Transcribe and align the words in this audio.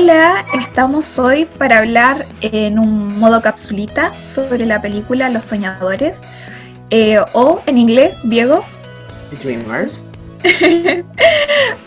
Hola, 0.00 0.46
estamos 0.54 1.18
hoy 1.18 1.44
para 1.44 1.78
hablar 1.78 2.24
en 2.40 2.78
un 2.78 3.18
modo 3.18 3.42
capsulita 3.42 4.12
sobre 4.32 4.64
la 4.64 4.80
película 4.80 5.28
Los 5.28 5.42
Soñadores, 5.42 6.18
eh, 6.90 7.18
o 7.32 7.60
en 7.66 7.78
inglés, 7.78 8.14
Diego, 8.22 8.64
Dreamers. 9.42 10.06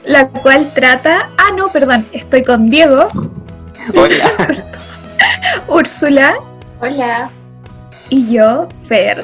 la 0.03 0.27
cual 0.27 0.69
trata... 0.73 1.29
Ah, 1.37 1.53
no, 1.55 1.69
perdón, 1.69 2.05
estoy 2.11 2.43
con 2.43 2.69
Diego, 2.69 3.07
Hola. 3.95 4.29
Úrsula 5.69 6.35
Hola. 6.81 7.29
y 8.09 8.29
yo, 8.29 8.67
Fer, 8.89 9.23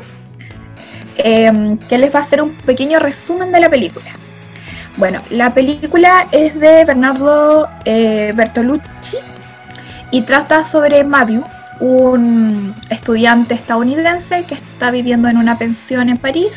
em, 1.17 1.77
que 1.77 1.97
les 1.97 2.15
va 2.15 2.19
a 2.19 2.21
hacer 2.21 2.41
un 2.41 2.55
pequeño 2.59 2.99
resumen 2.99 3.51
de 3.51 3.59
la 3.59 3.69
película. 3.69 4.11
Bueno, 4.98 5.21
la 5.29 5.54
película 5.54 6.27
es 6.32 6.59
de 6.59 6.84
Bernardo 6.84 7.70
eh, 7.86 8.34
Bertolucci 8.35 9.17
y 10.09 10.23
trata 10.23 10.63
sobre 10.63 11.04
Matthew, 11.04 11.44
un 11.80 12.73
estudiante 12.90 13.54
estadounidense 13.54 14.44
que 14.45 14.55
está 14.55 14.90
viviendo 14.90 15.27
en 15.27 15.38
una 15.38 15.55
pensión 15.57 16.09
en 16.09 16.18
París 16.18 16.52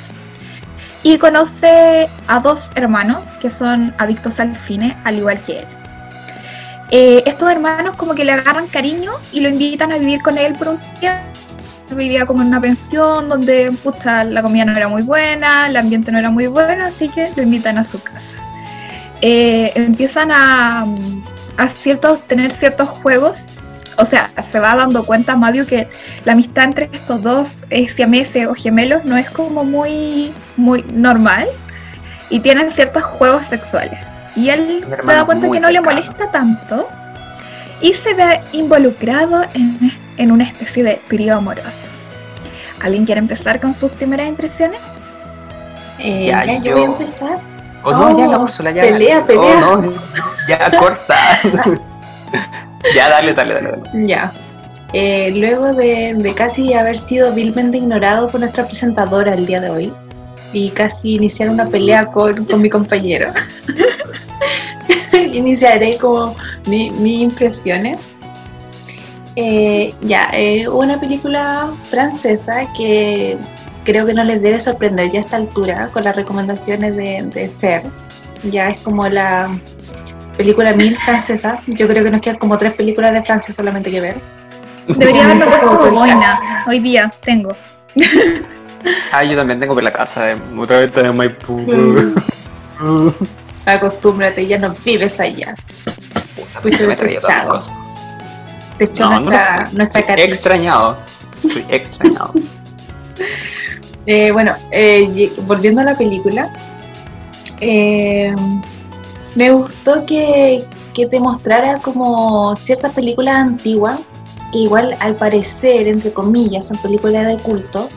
y 1.03 1.19
conoce 1.19 2.09
a 2.29 2.41
dos 2.41 2.71
hermanos 2.77 3.23
que 3.43 3.51
son 3.51 3.95
adictos 3.99 4.41
al 4.41 4.57
cine, 4.57 4.97
al 5.05 5.19
igual 5.19 5.39
que 5.41 5.61
él. 5.61 5.67
Eh, 6.91 7.23
estos 7.27 7.51
hermanos 7.51 7.97
como 7.97 8.15
que 8.15 8.25
le 8.25 8.33
agarran 8.33 8.67
cariño 8.67 9.13
y 9.33 9.41
lo 9.41 9.49
invitan 9.49 9.93
a 9.93 9.99
vivir 9.99 10.23
con 10.23 10.39
él 10.39 10.55
por 10.55 10.69
un 10.69 10.79
tiempo. 10.99 11.27
Vivía 11.95 12.25
como 12.25 12.43
en 12.43 12.49
una 12.49 12.61
pensión 12.61 13.29
donde 13.29 13.73
puta, 13.83 14.23
la 14.23 14.43
comida 14.43 14.65
no 14.65 14.77
era 14.77 14.89
muy 14.89 15.03
buena, 15.03 15.67
el 15.67 15.77
ambiente 15.77 16.13
no 16.13 16.19
era 16.19 16.31
muy 16.31 16.47
bueno, 16.47 16.87
así 16.87 17.09
que 17.09 17.33
lo 17.35 17.43
invitan 17.43 17.79
a 17.79 17.85
su 17.85 18.01
casa. 18.01 18.40
Eh, 19.23 19.73
empiezan 19.75 20.31
a, 20.33 20.87
a 21.57 21.69
ciertos, 21.69 22.27
tener 22.27 22.53
ciertos 22.53 22.89
juegos, 22.89 23.39
o 23.99 24.05
sea, 24.07 24.31
se 24.51 24.59
va 24.61 24.75
dando 24.75 25.05
cuenta 25.05 25.37
Mario 25.37 25.67
que 25.67 25.89
la 26.25 26.33
amistad 26.33 26.65
entre 26.65 26.89
estos 26.93 27.23
dos 27.23 27.51
eh, 27.69 27.87
siameses 27.89 28.47
o 28.47 28.55
gemelos 28.55 29.05
no 29.05 29.17
es 29.19 29.29
como 29.31 29.63
muy, 29.65 30.33
muy 30.57 30.83
normal 30.93 31.47
y 32.31 32.41
tienen 32.41 32.71
ciertos 32.71 33.03
juegos 33.03 33.45
sexuales. 33.47 33.99
Y 34.37 34.49
él 34.49 34.87
se 35.01 35.07
da 35.07 35.27
cuenta 35.27 35.51
que 35.51 35.61
no 35.61 35.71
le 35.71 35.81
molesta 35.83 36.31
tanto 36.31 36.89
y 37.83 37.93
se 37.93 38.15
ve 38.15 38.41
involucrado 38.53 39.43
en, 39.55 39.91
en 40.17 40.31
una 40.33 40.45
especie 40.45 40.83
de 40.83 41.01
trío 41.09 41.37
amoroso. 41.37 41.69
¿Alguien 42.81 43.05
quiere 43.05 43.19
empezar 43.19 43.61
con 43.61 43.75
sus 43.75 43.91
primeras 43.93 44.29
impresiones? 44.29 44.81
Eh, 45.99 46.27
Ya, 46.27 46.45
ya, 46.47 46.59
yo... 46.59 46.63
yo- 46.65 46.73
voy 46.77 46.83
a 46.83 46.87
empezar. 46.87 47.50
Oh, 47.85 47.93
no, 47.93 48.19
ya 48.19 48.27
la 48.27 48.39
Oh, 48.39 48.43
Úrsula, 48.43 48.71
ya. 48.73 48.83
pelea, 48.83 49.15
dale. 49.21 49.27
pelea. 49.27 49.69
Oh, 49.71 49.77
no, 49.79 49.93
ya 50.49 50.71
corta. 50.79 51.41
ya, 52.95 53.09
dale, 53.09 53.33
dale, 53.35 53.55
dale. 53.55 53.71
dale. 53.71 54.07
Ya. 54.07 54.33
Eh, 54.93 55.33
luego 55.37 55.73
de, 55.73 56.15
de 56.17 56.35
casi 56.35 56.75
haber 56.75 56.99
sido 56.99 57.33
vilmente 57.33 57.77
ignorado 57.79 58.27
por 58.29 58.41
nuestra 58.41 58.67
presentadora 58.67 59.35
el 59.35 59.47
día 59.47 59.61
de 59.61 59.71
hoy 59.71 59.93
y 60.53 60.71
casi 60.71 61.15
iniciar 61.15 61.49
una 61.49 61.67
pelea 61.67 62.07
con, 62.07 62.45
con 62.45 62.61
mi 62.61 62.69
compañero, 62.69 63.33
iniciaré 65.33 65.97
como 65.97 66.35
mi- 66.67 66.91
mis 66.91 67.23
impresiones. 67.23 67.99
Eh, 69.37 69.95
ya, 70.03 70.29
eh, 70.33 70.69
una 70.69 70.99
película 70.99 71.71
francesa 71.89 72.67
que 72.77 73.39
creo 73.85 74.07
que 74.07 74.15
no 74.15 74.25
les 74.25 74.41
debe 74.43 74.61
sorprender 74.61 75.11
ya 75.11 75.21
a 75.21 75.23
esta 75.23 75.37
altura 75.37 75.89
con 75.93 76.05
las 76.05 76.17
recomendaciones 76.17 76.97
de, 76.97 77.23
de 77.33 77.49
Fer. 77.49 77.83
Ya 78.45 78.71
es 78.71 78.81
como 78.81 79.09
la 79.09 79.49
película 80.37 80.73
mil 80.73 80.97
francesa. 80.99 81.61
Yo 81.67 81.87
creo 81.89 82.05
que 82.05 82.11
nos 82.11 82.21
quedan 82.21 82.39
como 82.39 82.57
tres 82.57 82.73
películas 82.75 83.13
de 83.13 83.23
Francia 83.23 83.53
solamente 83.53 83.91
que 83.91 84.01
ver. 84.01 84.21
Debería 84.89 85.25
haberlo 85.25 85.45
Como 85.47 85.57
puesto 85.61 85.79
podcast. 85.79 85.95
boina. 85.95 86.65
Hoy 86.67 86.79
día 86.81 87.13
tengo. 87.23 87.51
Ah, 89.13 89.23
yo 89.23 89.37
también 89.37 89.61
tengo 89.61 89.75
por 89.75 89.83
la 89.83 89.93
casa 89.93 90.25
de 90.25 90.41
otra 90.59 90.79
vez 90.79 90.95
de 90.95 91.13
Maipú. 91.13 91.67
Acostúmbrate, 93.67 94.47
ya 94.47 94.57
no 94.57 94.75
vives 94.85 95.21
allá. 95.21 95.55
Fuiste 96.63 96.87
desechado. 96.87 97.59
Te 98.79 98.85
echó 98.85 99.05
No, 99.05 99.21
no 99.21 99.31
nuestra, 99.31 99.65
nuestra 99.73 100.15
extrañado. 100.15 100.99
Estoy 101.45 101.67
extrañado. 101.69 102.33
Eh, 104.07 104.31
bueno, 104.33 104.55
eh, 104.71 105.33
volviendo 105.47 105.83
a 105.83 105.85
la 105.85 105.97
película, 105.97 106.53
eh, 107.61 108.35
me 109.35 109.51
gustó 109.53 110.05
que, 110.07 110.65
que 110.95 111.07
te 111.07 111.21
mostrara 111.21 111.79
como 111.79 112.57
ciertas 112.57 112.93
películas 112.93 113.37
antiguas, 113.37 114.01
que 114.53 114.61
igual 114.61 114.97
al 115.01 115.15
parecer, 115.17 115.87
entre 115.87 116.13
comillas, 116.13 116.67
son 116.67 116.79
películas 116.79 117.27
de 117.27 117.37
culto, 117.37 117.89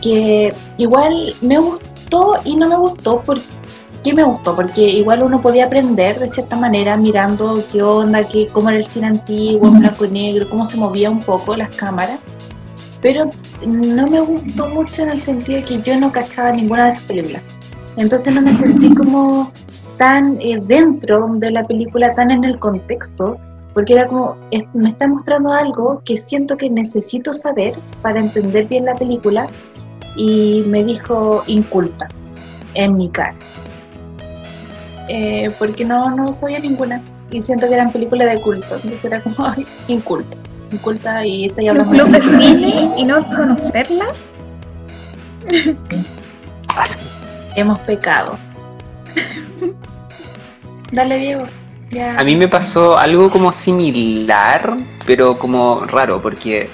que 0.00 0.52
igual 0.78 1.34
me 1.40 1.58
gustó 1.58 2.40
y 2.44 2.56
no 2.56 2.68
me 2.68 2.76
gustó. 2.76 3.20
¿Por 3.20 3.40
qué 4.02 4.12
me 4.12 4.22
gustó? 4.24 4.56
Porque 4.56 4.82
igual 4.82 5.22
uno 5.22 5.40
podía 5.40 5.66
aprender 5.66 6.18
de 6.18 6.28
cierta 6.28 6.56
manera 6.56 6.96
mirando 6.96 7.62
qué 7.70 7.82
onda, 7.82 8.24
qué, 8.24 8.48
cómo 8.48 8.70
era 8.70 8.78
el 8.78 8.84
cine 8.84 9.06
antiguo, 9.06 9.68
en 9.68 9.80
blanco 9.80 10.04
y 10.04 10.10
negro, 10.10 10.48
cómo 10.50 10.64
se 10.64 10.76
movía 10.76 11.10
un 11.10 11.22
poco 11.22 11.56
las 11.56 11.74
cámaras. 11.76 12.18
Pero 13.00 13.30
no 13.66 14.06
me 14.06 14.20
gustó 14.20 14.68
mucho 14.68 15.02
en 15.02 15.10
el 15.10 15.20
sentido 15.20 15.60
de 15.60 15.64
que 15.64 15.82
yo 15.82 15.98
no 15.98 16.12
cachaba 16.12 16.52
ninguna 16.52 16.84
de 16.84 16.90
esas 16.90 17.04
películas. 17.04 17.42
Entonces 17.96 18.34
no 18.34 18.42
me 18.42 18.52
sentí 18.54 18.94
como 18.94 19.52
tan 19.96 20.40
eh, 20.40 20.60
dentro 20.62 21.28
de 21.28 21.50
la 21.50 21.66
película, 21.66 22.14
tan 22.14 22.30
en 22.30 22.44
el 22.44 22.58
contexto, 22.58 23.38
porque 23.72 23.94
era 23.94 24.06
como, 24.06 24.36
me 24.72 24.90
está 24.90 25.06
mostrando 25.06 25.52
algo 25.52 26.02
que 26.04 26.16
siento 26.16 26.56
que 26.56 26.70
necesito 26.70 27.34
saber 27.34 27.74
para 28.02 28.20
entender 28.20 28.66
bien 28.66 28.84
la 28.84 28.94
película 28.94 29.48
y 30.16 30.62
me 30.66 30.84
dijo 30.84 31.42
inculta 31.46 32.08
en 32.74 32.96
mi 32.96 33.08
cara. 33.08 33.34
Eh, 35.08 35.48
porque 35.58 35.84
no, 35.84 36.10
no 36.10 36.32
sabía 36.32 36.58
ninguna 36.60 37.02
y 37.30 37.42
siento 37.42 37.68
que 37.68 37.74
eran 37.74 37.92
películas 37.92 38.30
de 38.30 38.40
culto, 38.40 38.76
entonces 38.76 39.04
era 39.04 39.20
como 39.22 39.46
inculta, 39.88 40.36
inculta 40.74 41.24
y 41.24 41.50
Un 41.50 41.68
hablando 41.68 41.90
club 41.90 42.08
de 42.10 42.22
cine 42.22 42.90
y 42.96 43.04
no 43.04 43.26
conocerlas. 43.30 44.18
Hemos 47.56 47.78
pecado. 47.80 48.36
Dale, 50.90 51.18
Diego. 51.18 51.44
Ya. 51.90 52.16
A 52.16 52.24
mí 52.24 52.34
me 52.34 52.48
pasó 52.48 52.98
algo 52.98 53.30
como 53.30 53.52
similar, 53.52 54.76
pero 55.06 55.38
como 55.38 55.84
raro, 55.84 56.20
porque 56.20 56.68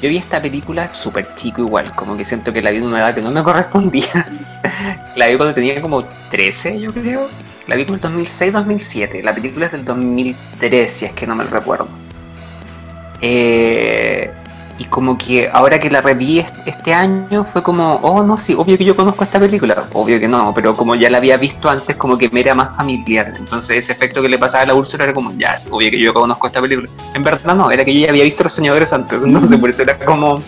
yo 0.00 0.08
vi 0.08 0.16
esta 0.16 0.40
película 0.40 0.92
súper 0.94 1.34
chico 1.34 1.62
igual, 1.62 1.92
como 1.92 2.16
que 2.16 2.24
siento 2.24 2.52
que 2.52 2.62
la 2.62 2.70
vi 2.70 2.78
en 2.78 2.84
una 2.84 2.98
edad 2.98 3.14
que 3.14 3.22
no 3.22 3.30
me 3.30 3.42
correspondía. 3.44 4.26
la 5.16 5.26
vi 5.26 5.36
cuando 5.36 5.54
tenía 5.54 5.80
como 5.80 6.04
13, 6.30 6.80
yo 6.80 6.92
creo. 6.92 7.28
La 7.66 7.76
vi 7.76 7.84
como 7.84 7.96
el 7.96 8.02
2006-2007. 8.02 9.22
La 9.22 9.34
película 9.34 9.66
es 9.66 9.72
del 9.72 9.84
2003, 9.84 10.90
si 10.90 11.04
es 11.04 11.12
que 11.12 11.26
no 11.26 11.36
me 11.36 11.44
recuerdo. 11.44 11.88
Eh, 13.20 14.30
y 14.80 14.84
como 14.84 15.18
que 15.18 15.48
ahora 15.52 15.80
que 15.80 15.90
la 15.90 16.00
reví 16.00 16.38
est- 16.38 16.54
este 16.66 16.94
año 16.94 17.44
fue 17.44 17.64
como, 17.64 17.96
oh 17.96 18.22
no, 18.22 18.38
sí, 18.38 18.54
obvio 18.56 18.78
que 18.78 18.84
yo 18.84 18.94
conozco 18.94 19.24
esta 19.24 19.40
película. 19.40 19.84
Obvio 19.92 20.20
que 20.20 20.28
no, 20.28 20.54
pero 20.54 20.72
como 20.72 20.94
ya 20.94 21.10
la 21.10 21.18
había 21.18 21.36
visto 21.36 21.68
antes, 21.68 21.96
como 21.96 22.16
que 22.16 22.28
me 22.30 22.40
era 22.40 22.54
más 22.54 22.76
familiar. 22.76 23.34
Entonces 23.36 23.78
ese 23.78 23.92
efecto 23.92 24.22
que 24.22 24.28
le 24.28 24.38
pasaba 24.38 24.62
a 24.62 24.66
la 24.68 24.74
Úrsula 24.74 25.02
era 25.04 25.12
como, 25.12 25.32
ya, 25.36 25.56
sí, 25.56 25.68
obvio 25.70 25.90
que 25.90 25.98
yo 25.98 26.14
conozco 26.14 26.46
esta 26.46 26.60
película. 26.60 26.88
En 27.12 27.24
verdad 27.24 27.56
no, 27.56 27.70
era 27.72 27.84
que 27.84 27.92
yo 27.92 28.02
ya 28.04 28.10
había 28.10 28.22
visto 28.22 28.44
Los 28.44 28.52
Soñadores 28.52 28.92
antes, 28.92 29.20
entonces 29.24 29.58
por 29.58 29.68
eso 29.70 29.82
era 29.82 29.98
como, 29.98 30.40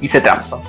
hice 0.00 0.20
trampa. 0.20 0.60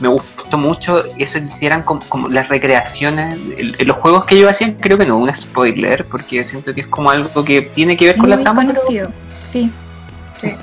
Me 0.00 0.08
gustó 0.08 0.58
mucho 0.58 1.04
eso 1.18 1.38
que 1.38 1.44
hicieran 1.44 1.82
como, 1.84 2.00
como 2.08 2.28
las 2.28 2.48
recreaciones, 2.48 3.38
el- 3.58 3.76
los 3.86 3.96
juegos 3.98 4.24
que 4.24 4.34
ellos 4.36 4.50
hacían, 4.50 4.72
creo 4.80 4.98
que 4.98 5.06
no, 5.06 5.18
un 5.18 5.32
spoiler, 5.32 6.04
porque 6.08 6.42
siento 6.42 6.74
que 6.74 6.80
es 6.80 6.86
como 6.88 7.10
algo 7.12 7.44
que 7.44 7.62
tiene 7.62 7.96
que 7.96 8.06
ver 8.06 8.16
con 8.16 8.28
la 8.30 8.38
trama, 8.42 8.62
conocido. 8.66 9.12
Sí. 9.52 9.70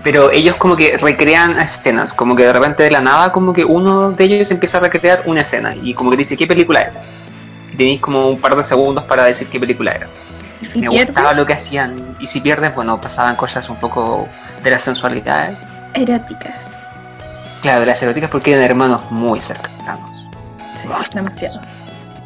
Pero 0.03 0.31
ellos 0.31 0.56
como 0.57 0.75
que 0.75 0.97
recrean 0.97 1.59
escenas, 1.59 2.13
como 2.13 2.35
que 2.35 2.44
de 2.44 2.53
repente 2.53 2.83
de 2.83 2.91
la 2.91 3.01
nada, 3.01 3.31
como 3.31 3.53
que 3.53 3.63
uno 3.65 4.12
de 4.12 4.24
ellos 4.24 4.51
empieza 4.51 4.77
a 4.77 4.81
recrear 4.81 5.21
una 5.25 5.41
escena 5.41 5.75
y 5.75 5.94
como 5.94 6.09
que 6.12 6.18
dice 6.18 6.35
qué 6.38 6.47
película 6.47 6.81
es. 6.81 6.94
Y 7.74 7.77
tenéis 7.77 8.01
como 8.01 8.29
un 8.29 8.39
par 8.39 8.56
de 8.56 8.63
segundos 8.63 9.03
para 9.06 9.25
decir 9.25 9.47
qué 9.47 9.59
película 9.59 9.91
era. 9.91 10.07
Y 10.62 10.65
si 10.65 10.79
Me 10.79 10.89
pierdes, 10.89 11.07
gustaba 11.15 11.33
lo 11.33 11.45
que 11.45 11.53
hacían 11.53 12.15
y 12.19 12.25
si 12.27 12.41
pierdes, 12.41 12.74
bueno, 12.74 13.00
pasaban 13.00 13.35
cosas 13.35 13.69
un 13.69 13.77
poco 13.77 14.27
de 14.63 14.71
las 14.71 14.81
sensualidades. 14.83 15.68
eróticas. 15.94 16.56
Claro, 17.62 17.81
de 17.81 17.85
las 17.88 18.01
eróticas 18.01 18.30
porque 18.30 18.53
eran 18.53 18.63
hermanos 18.63 19.01
muy 19.12 19.41
cercanos. 19.41 20.25
Sí, 20.81 20.88
demasiado. 21.13 21.62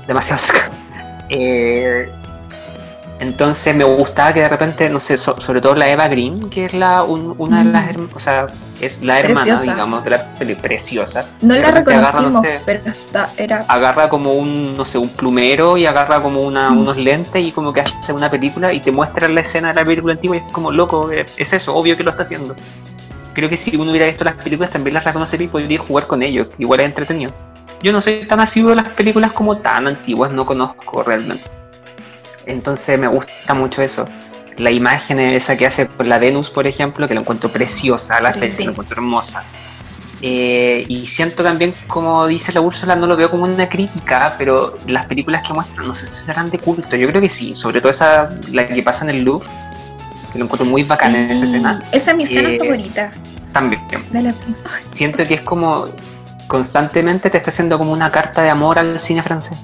demasiado 0.07 0.42
cercano. 0.42 0.74
Eh, 1.33 2.12
Entonces 3.21 3.75
me 3.75 3.83
gustaba 3.83 4.33
que 4.33 4.41
de 4.41 4.50
repente, 4.50 4.89
no 4.89 5.00
sé, 5.00 5.15
so- 5.15 5.39
sobre 5.39 5.62
todo 5.62 5.75
la 5.75 5.88
Eva 5.88 6.07
Green, 6.07 6.50
que 6.50 6.65
es 6.65 6.73
la 6.73 7.03
un- 7.03 7.35
una 7.38 7.63
de 7.63 7.65
las, 7.71 7.95
o 8.15 8.19
sea, 8.19 8.47
es 8.81 9.00
la 9.03 9.19
hermana, 9.19 9.41
Preciosa. 9.57 9.62
digamos, 9.75 10.03
de 10.03 10.09
la 10.09 10.33
peli, 10.33 10.56
preciosa. 10.56 11.25
No 11.41 11.53
la 11.53 11.62
repente 11.68 11.94
agarra, 11.94 12.07
reconocimos, 12.19 12.33
no 12.33 12.50
sé, 12.50 12.62
pero 12.65 12.81
está, 12.89 13.29
era 13.38 13.59
agarra 13.68 14.09
como 14.09 14.33
un, 14.33 14.75
no 14.75 14.83
sé, 14.85 14.97
un 14.97 15.07
plumero 15.09 15.77
y 15.77 15.85
agarra 15.85 16.19
como 16.19 16.41
una, 16.41 16.71
Mm. 16.71 16.79
unos 16.79 16.97
lentes 16.97 17.44
y 17.44 17.51
como 17.51 17.71
que 17.71 17.81
hace 17.81 18.12
una 18.12 18.27
película 18.27 18.73
y 18.73 18.79
te 18.79 18.91
muestra 18.91 19.27
la 19.27 19.41
escena 19.41 19.68
de 19.68 19.75
la 19.75 19.83
película 19.83 20.13
antigua 20.13 20.38
y 20.38 20.39
es 20.39 20.51
como 20.51 20.71
loco, 20.71 21.12
es, 21.12 21.31
es 21.38 21.53
eso, 21.53 21.75
obvio 21.75 21.95
que 21.95 22.03
lo 22.03 22.09
está 22.09 22.23
haciendo. 22.23 22.56
Creo 23.35 23.47
que 23.50 23.56
si 23.56 23.77
uno 23.77 23.91
hubiera 23.91 24.07
visto 24.07 24.23
las 24.23 24.33
películas 24.35 24.71
también 24.71 24.95
las 24.95 25.03
reconocería 25.03 25.45
y 25.45 25.50
podría 25.50 25.77
jugar 25.77 26.07
con 26.07 26.23
ellos, 26.23 26.47
igual 26.57 26.79
es 26.79 26.88
entretenido. 26.88 27.31
Yo 27.83 27.91
no 27.91 28.01
soy 28.01 28.25
tan 28.25 28.39
asiduo 28.39 28.71
de 28.71 28.77
las 28.77 28.88
películas 28.89 29.31
como 29.31 29.57
tan 29.57 29.88
antiguas, 29.88 30.31
no 30.31 30.44
conozco 30.44 31.03
realmente. 31.03 31.44
Entonces 32.46 32.98
me 33.00 33.08
gusta 33.08 33.54
mucho 33.54 33.82
eso. 33.82 34.06
La 34.58 34.72
imagen 34.72 35.20
esa 35.20 35.56
que 35.58 35.66
hace 35.66 35.86
por 35.86 36.06
la 36.06 36.20
Venus, 36.20 36.50
por 36.50 36.68
ejemplo, 36.68 37.08
que 37.08 37.14
la 37.14 37.22
encuentro 37.22 37.52
preciosa, 37.52 38.20
la 38.22 38.34
Sí, 38.34 38.50
sí. 38.50 38.64
la 38.66 38.72
encuentro 38.72 38.96
hermosa. 38.96 39.44
Eh, 40.24 40.86
y 40.88 41.08
siento 41.08 41.42
también, 41.44 41.74
como 41.88 42.28
dice 42.28 42.54
la 42.54 42.62
Úrsula, 42.62 42.96
no 42.96 43.08
lo 43.08 43.16
veo 43.16 43.30
como 43.32 43.46
una 43.46 43.68
crítica, 43.68 44.36
pero 44.38 44.78
las 44.86 45.08
películas 45.08 45.42
que 45.48 45.54
muestran, 45.54 45.88
no 45.88 45.96
sé 45.96 46.06
si 46.14 46.26
serán 46.26 46.52
de 46.52 46.60
culto, 46.60 46.96
yo 46.96 47.08
creo 47.08 47.22
que 47.22 47.30
sí, 47.30 47.56
sobre 47.56 47.82
todo 47.82 47.90
esa, 47.90 48.30
la 48.52 48.68
que 48.68 48.84
pasa 48.84 49.04
en 49.06 49.10
el 49.12 49.24
Louvre, 49.24 49.48
que 50.32 50.38
lo 50.38 50.46
encuentro 50.46 50.66
muy 50.70 50.84
bacana 50.84 51.18
en 51.24 51.32
esa 51.32 51.46
escena, 51.46 51.82
Esa 51.92 52.12
es 52.12 52.18
mi 52.18 52.24
escena 52.26 52.50
Eh, 52.52 52.60
favorita 52.60 53.12
también. 53.52 53.82
la. 54.14 54.32
Siento 54.92 55.28
que 55.28 55.34
es 55.36 55.42
como, 55.42 55.86
constantemente 56.48 57.30
te 57.32 57.38
está 57.38 57.50
haciendo 57.50 57.80
como 57.80 57.92
una 57.92 58.12
carta 58.12 58.44
de 58.44 58.50
amor 58.52 58.78
al 58.78 59.00
cine 59.00 59.24
francés. 59.24 59.58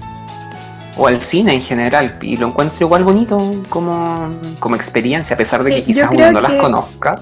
O 0.98 1.08
al 1.08 1.22
cine 1.22 1.54
en 1.54 1.62
general, 1.62 2.18
y 2.22 2.38
lo 2.38 2.48
encuentro 2.48 2.86
igual 2.86 3.04
bonito 3.04 3.38
como, 3.70 4.30
como 4.60 4.76
experiencia, 4.76 5.36
a 5.36 5.38
pesar 5.38 5.64
de 5.64 5.70
que 5.70 5.78
Sí, 5.78 5.94
quizás 5.94 6.10
uno 6.12 6.32
no 6.32 6.42
las 6.42 6.54
conozca. 6.54 7.20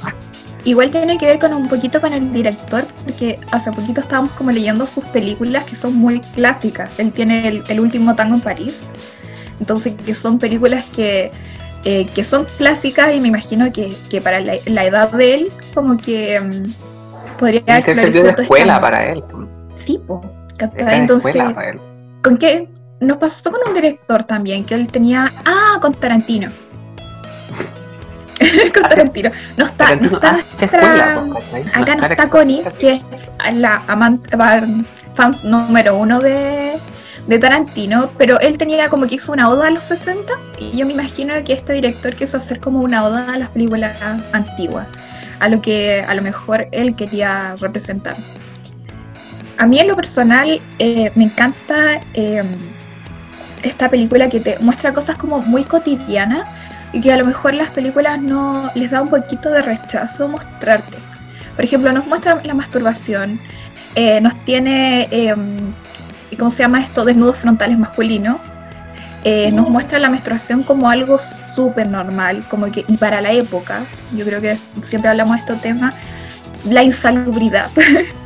Igual 0.63 0.89
tiene 0.89 1.17
que 1.19 1.27
ver 1.27 1.37
con 1.37 1.53
un 1.53 1.67
poquito 1.67 2.01
con 2.01 2.11
el 2.11 2.31
director, 2.31 2.85
porque 3.03 3.39
hace 3.51 3.71
poquito 3.71 4.01
estábamos 4.01 4.31
como 4.31 4.51
leyendo 4.51 4.87
sus 4.87 5.03
películas 5.05 5.65
que 5.65 5.75
son 5.75 5.95
muy 5.95 6.21
clásicas. 6.21 6.89
Él 6.97 7.11
tiene 7.11 7.47
el, 7.47 7.63
el 7.67 7.79
último 7.79 8.15
tango 8.15 8.35
en 8.35 8.41
París, 8.41 8.79
entonces 9.59 9.93
que 9.93 10.15
son 10.15 10.39
películas 10.39 10.85
que, 10.95 11.31
eh, 11.83 12.07
que 12.15 12.23
son 12.23 12.45
clásicas 12.57 13.13
y 13.13 13.19
me 13.19 13.27
imagino 13.27 13.71
que, 13.71 13.93
que 14.09 14.21
para 14.21 14.39
la, 14.39 14.55
la 14.65 14.85
edad 14.85 15.11
de 15.11 15.35
él 15.35 15.53
como 15.75 15.97
que 15.97 16.39
mm, 16.39 17.37
podría 17.37 17.81
que 17.83 17.93
ser 17.93 18.11
de 18.11 18.29
este 18.29 18.41
escuela 18.41 18.81
para 18.81 19.11
él. 19.11 19.23
Sí, 19.75 20.01
de 20.57 20.95
Entonces, 20.95 21.35
escuela 21.35 21.53
para 21.53 21.69
él. 21.69 21.79
¿con 22.23 22.37
qué? 22.37 22.67
Nos 23.05 23.17
pasó 23.17 23.51
con 23.51 23.59
un 23.67 23.73
director 23.73 24.23
también, 24.23 24.65
que 24.65 24.73
él 24.75 24.87
tenía... 24.87 25.31
Ah, 25.45 25.77
con 25.81 25.93
Tarantino. 25.93 26.49
con 28.73 28.83
Tarantino. 28.83 29.29
No 29.57 29.65
está, 29.65 29.85
Tarantino 29.85 30.11
no 30.11 30.17
está 30.17 30.31
hace 30.31 30.45
nuestra- 30.57 30.65
escuela, 31.13 31.39
pues. 31.51 31.67
Acá 31.75 31.95
no 31.95 32.05
está 32.05 32.29
Connie, 32.29 32.63
que 32.79 32.91
es 32.91 33.03
la 33.53 33.81
amante, 33.87 34.35
fans 35.13 35.43
número 35.43 35.95
uno 35.95 36.19
de, 36.19 36.73
de 37.27 37.39
Tarantino, 37.39 38.09
pero 38.17 38.39
él 38.39 38.57
tenía 38.57 38.89
como 38.89 39.07
que 39.07 39.15
hizo 39.15 39.31
una 39.31 39.49
oda 39.49 39.67
a 39.67 39.71
los 39.71 39.83
60 39.83 40.33
y 40.59 40.77
yo 40.77 40.85
me 40.85 40.93
imagino 40.93 41.33
que 41.43 41.53
este 41.53 41.73
director 41.73 42.13
quiso 42.15 42.37
hacer 42.37 42.59
como 42.59 42.79
una 42.79 43.05
oda 43.05 43.33
a 43.33 43.37
las 43.37 43.49
películas 43.49 43.97
antiguas, 44.33 44.87
a 45.39 45.47
lo 45.47 45.61
que 45.61 46.01
a 46.05 46.13
lo 46.15 46.21
mejor 46.21 46.67
él 46.71 46.95
quería 46.95 47.55
representar. 47.59 48.15
A 49.57 49.65
mí 49.65 49.79
en 49.79 49.87
lo 49.87 49.95
personal 49.95 50.59
eh, 50.79 51.11
me 51.15 51.23
encanta 51.25 52.01
eh, 52.13 52.43
esta 53.67 53.89
película 53.89 54.29
que 54.29 54.39
te 54.39 54.57
muestra 54.59 54.93
cosas 54.93 55.17
como 55.17 55.39
muy 55.39 55.63
cotidianas 55.63 56.49
y 56.93 57.01
que 57.01 57.11
a 57.11 57.17
lo 57.17 57.25
mejor 57.25 57.53
las 57.53 57.69
películas 57.69 58.21
no 58.21 58.69
les 58.75 58.91
da 58.91 59.01
un 59.01 59.09
poquito 59.09 59.49
de 59.49 59.61
rechazo 59.61 60.27
mostrarte. 60.27 60.97
Por 61.55 61.63
ejemplo, 61.63 61.91
nos 61.91 62.05
muestra 62.07 62.41
la 62.43 62.53
masturbación, 62.53 63.39
eh, 63.95 64.19
nos 64.21 64.35
tiene, 64.45 65.07
eh, 65.11 65.35
¿cómo 66.37 66.51
se 66.51 66.59
llama 66.59 66.81
esto? 66.81 67.05
Desnudos 67.05 67.37
frontales 67.37 67.77
masculinos. 67.77 68.37
Eh, 69.23 69.51
nos 69.51 69.69
muestra 69.69 69.97
la 69.99 70.09
menstruación 70.09 70.63
como 70.63 70.89
algo 70.89 71.17
súper 71.55 71.89
normal, 71.89 72.43
como 72.49 72.71
que, 72.71 72.85
y 72.87 72.97
para 72.97 73.21
la 73.21 73.31
época, 73.31 73.81
yo 74.15 74.23
creo 74.25 74.39
que 74.39 74.57
siempre 74.83 75.09
hablamos 75.09 75.37
de 75.37 75.53
este 75.53 75.55
tema, 75.55 75.91
la 76.69 76.83
insalubridad. 76.83 77.69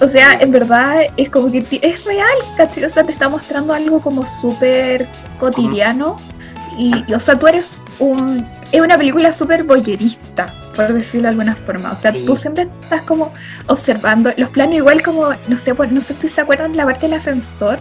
o 0.00 0.08
sea, 0.08 0.34
en 0.40 0.50
verdad 0.50 1.02
es 1.16 1.30
como 1.30 1.50
que 1.50 1.58
es 1.82 2.04
real, 2.04 2.28
¿cachai? 2.56 2.84
O 2.84 2.88
sea, 2.88 3.04
te 3.04 3.12
está 3.12 3.28
mostrando 3.28 3.72
algo 3.72 4.00
como 4.00 4.24
súper 4.40 5.08
cotidiano. 5.38 6.16
Y, 6.78 7.04
y, 7.06 7.14
o 7.14 7.18
sea, 7.18 7.38
tú 7.38 7.46
eres 7.46 7.70
un. 7.98 8.46
Es 8.72 8.80
una 8.80 8.98
película 8.98 9.30
súper 9.32 9.62
boyerista, 9.62 10.52
por 10.74 10.92
decirlo 10.92 11.22
de 11.22 11.28
alguna 11.28 11.54
forma. 11.54 11.92
O 11.92 12.00
sea, 12.00 12.10
Sí. 12.12 12.24
tú 12.26 12.34
siempre 12.34 12.64
estás 12.82 13.02
como 13.02 13.32
observando. 13.68 14.32
Los 14.36 14.50
planos, 14.50 14.74
igual 14.74 15.00
como, 15.02 15.28
no 15.48 15.56
sé, 15.56 15.74
pues, 15.74 15.92
no 15.92 16.00
sé 16.00 16.14
si 16.20 16.28
se 16.28 16.40
acuerdan 16.40 16.76
la 16.76 16.84
parte 16.84 17.06
del 17.08 17.14
ascensor, 17.18 17.78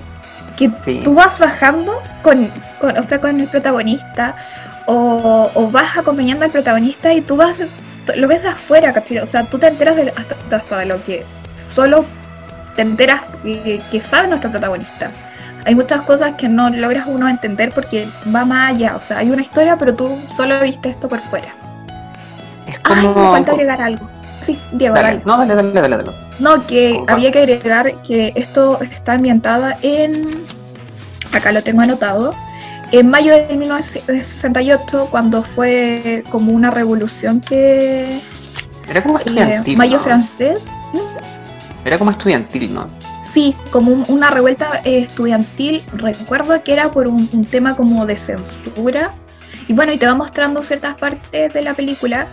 que 0.57 0.71
Sí. 0.81 1.01
tú 1.03 1.15
vas 1.15 1.39
bajando 1.39 1.99
con, 2.21 2.51
con, 2.79 2.95
o 2.95 3.01
sea, 3.01 3.19
con 3.19 3.39
el 3.39 3.47
protagonista, 3.47 4.35
o, 4.85 5.49
o 5.55 5.71
vas 5.71 5.97
acompañando 5.97 6.45
al 6.45 6.51
protagonista 6.51 7.11
y 7.11 7.21
tú 7.21 7.37
vas, 7.37 7.57
lo 8.15 8.27
ves 8.27 8.43
de 8.43 8.49
afuera, 8.49 8.93
¿cachai? 8.93 9.17
O 9.19 9.25
sea, 9.25 9.45
tú 9.49 9.57
te 9.57 9.67
enteras 9.67 9.95
de, 9.95 10.13
hasta, 10.15 10.55
hasta 10.55 10.77
de 10.79 10.85
lo 10.85 11.03
que 11.03 11.25
solo 11.75 12.05
te 12.75 12.81
enteras 12.81 13.21
que 13.43 14.01
sabe 14.01 14.27
nuestro 14.27 14.51
protagonista. 14.51 15.11
Hay 15.65 15.75
muchas 15.75 16.01
cosas 16.01 16.33
que 16.33 16.49
no 16.49 16.69
logras 16.69 17.05
uno 17.07 17.29
entender 17.29 17.71
porque 17.73 18.07
va 18.35 18.43
más 18.43 18.73
allá. 18.73 18.95
O 18.95 18.99
sea, 18.99 19.19
hay 19.19 19.29
una 19.29 19.41
historia, 19.41 19.77
pero 19.77 19.93
tú 19.95 20.19
solo 20.35 20.59
viste 20.61 20.89
esto 20.89 21.07
por 21.07 21.19
fuera. 21.19 21.47
Es 22.67 22.75
Ay, 22.83 22.95
me 22.95 23.13
como. 23.13 23.31
falta 23.31 23.51
agregar 23.53 23.81
algo. 23.81 24.09
Sí, 24.41 24.59
Diego, 24.73 24.95
Dale, 24.95 25.21
no, 25.25 25.37
dale, 25.37 25.55
dale, 25.55 25.71
dale, 25.71 25.97
dale. 25.97 26.11
No, 26.39 26.67
que 26.67 26.95
Como 26.99 27.05
había 27.11 27.31
que 27.31 27.39
agregar 27.39 28.01
que 28.01 28.33
esto 28.35 28.79
está 28.81 29.13
ambientada 29.13 29.77
en. 29.81 30.27
Acá 31.31 31.51
lo 31.53 31.63
tengo 31.63 31.81
anotado. 31.81 32.35
En 32.91 33.09
mayo 33.09 33.33
de 33.33 33.55
1968, 33.55 35.07
cuando 35.09 35.43
fue 35.43 36.23
como 36.29 36.51
una 36.51 36.71
revolución 36.71 37.39
que. 37.39 38.19
Era 38.89 39.01
como 39.01 39.17
eh, 39.19 39.63
mayo 39.77 39.99
francés. 39.99 40.59
Era 41.85 41.97
como 41.97 42.11
estudiantil, 42.11 42.73
¿no? 42.73 42.87
Sí, 43.33 43.55
como 43.71 43.91
un- 43.91 44.05
una 44.07 44.29
revuelta 44.29 44.81
eh, 44.85 44.99
estudiantil. 44.99 45.81
Recuerdo 45.93 46.63
que 46.63 46.73
era 46.73 46.91
por 46.91 47.07
un, 47.07 47.27
un 47.33 47.45
tema 47.45 47.75
como 47.75 48.05
de 48.05 48.15
censura. 48.17 49.13
Y 49.67 49.73
bueno, 49.73 49.91
y 49.91 49.97
te 49.97 50.05
va 50.05 50.13
mostrando 50.13 50.61
ciertas 50.61 50.95
partes 50.95 51.53
de 51.53 51.61
la 51.61 51.73
película. 51.73 52.27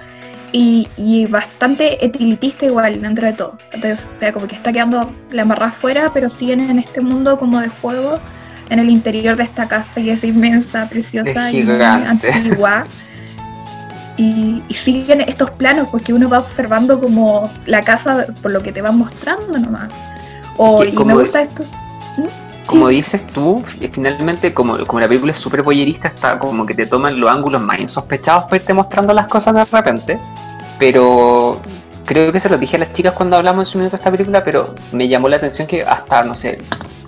Y, 0.52 0.88
y 0.96 1.26
bastante 1.26 2.04
etilitista 2.04 2.66
igual 2.66 3.00
dentro 3.00 3.24
de 3.26 3.32
todo. 3.34 3.56
Entonces, 3.72 4.08
o 4.16 4.18
sea, 4.18 4.32
como 4.32 4.48
que 4.48 4.56
está 4.56 4.72
quedando 4.72 5.12
la 5.30 5.42
embarrada 5.42 5.70
afuera, 5.70 6.10
pero 6.12 6.28
siguen 6.28 6.68
en 6.68 6.78
este 6.80 7.00
mundo 7.00 7.38
como 7.38 7.60
de 7.60 7.68
juego, 7.68 8.18
en 8.68 8.80
el 8.80 8.90
interior 8.90 9.36
de 9.36 9.44
esta 9.44 9.68
casa 9.68 9.88
que 9.94 10.12
es 10.12 10.24
inmensa, 10.24 10.88
preciosa 10.88 11.52
y 11.52 11.62
antigua. 12.08 12.84
Y, 14.20 14.62
y 14.68 14.74
siguen 14.74 15.22
estos 15.22 15.50
planos, 15.52 15.88
pues 15.90 16.02
que 16.02 16.12
uno 16.12 16.28
va 16.28 16.38
observando 16.38 17.00
como 17.00 17.50
la 17.64 17.80
casa 17.80 18.26
por 18.42 18.50
lo 18.50 18.62
que 18.62 18.70
te 18.70 18.82
van 18.82 18.98
mostrando 18.98 19.58
nomás. 19.58 19.88
O, 20.58 20.82
Es 20.82 20.88
que 20.88 20.92
y 20.92 20.94
como- 20.94 21.14
me 21.16 21.22
gusta 21.22 21.40
esto. 21.40 21.64
Como 22.66 22.88
Sí. 22.88 22.96
dices 22.96 23.26
tú, 23.28 23.64
finalmente, 23.92 24.52
como, 24.52 24.76
como 24.86 25.00
la 25.00 25.08
película 25.08 25.32
es 25.32 25.38
súper 25.38 25.62
boyerista, 25.62 26.08
está 26.08 26.38
como 26.38 26.66
que 26.66 26.74
te 26.74 26.84
toman 26.86 27.18
los 27.18 27.30
ángulos 27.30 27.60
más 27.62 27.80
insospechados 27.80 28.44
para 28.44 28.56
irte 28.56 28.74
mostrando 28.74 29.12
las 29.14 29.26
cosas 29.26 29.54
de 29.54 29.64
repente. 29.64 30.20
Pero 30.78 31.60
creo 32.04 32.30
que 32.30 32.40
se 32.40 32.48
lo 32.48 32.58
dije 32.58 32.76
a 32.76 32.80
las 32.80 32.92
chicas 32.92 33.12
cuando 33.14 33.36
hablamos 33.36 33.64
en 33.64 33.72
su 33.72 33.78
minuto 33.78 33.96
de 33.96 34.00
esta 34.00 34.10
película, 34.10 34.44
pero 34.44 34.74
me 34.92 35.08
llamó 35.08 35.28
la 35.28 35.36
atención 35.36 35.66
que 35.66 35.82
hasta, 35.82 36.22
no 36.22 36.34
sé, 36.34 36.58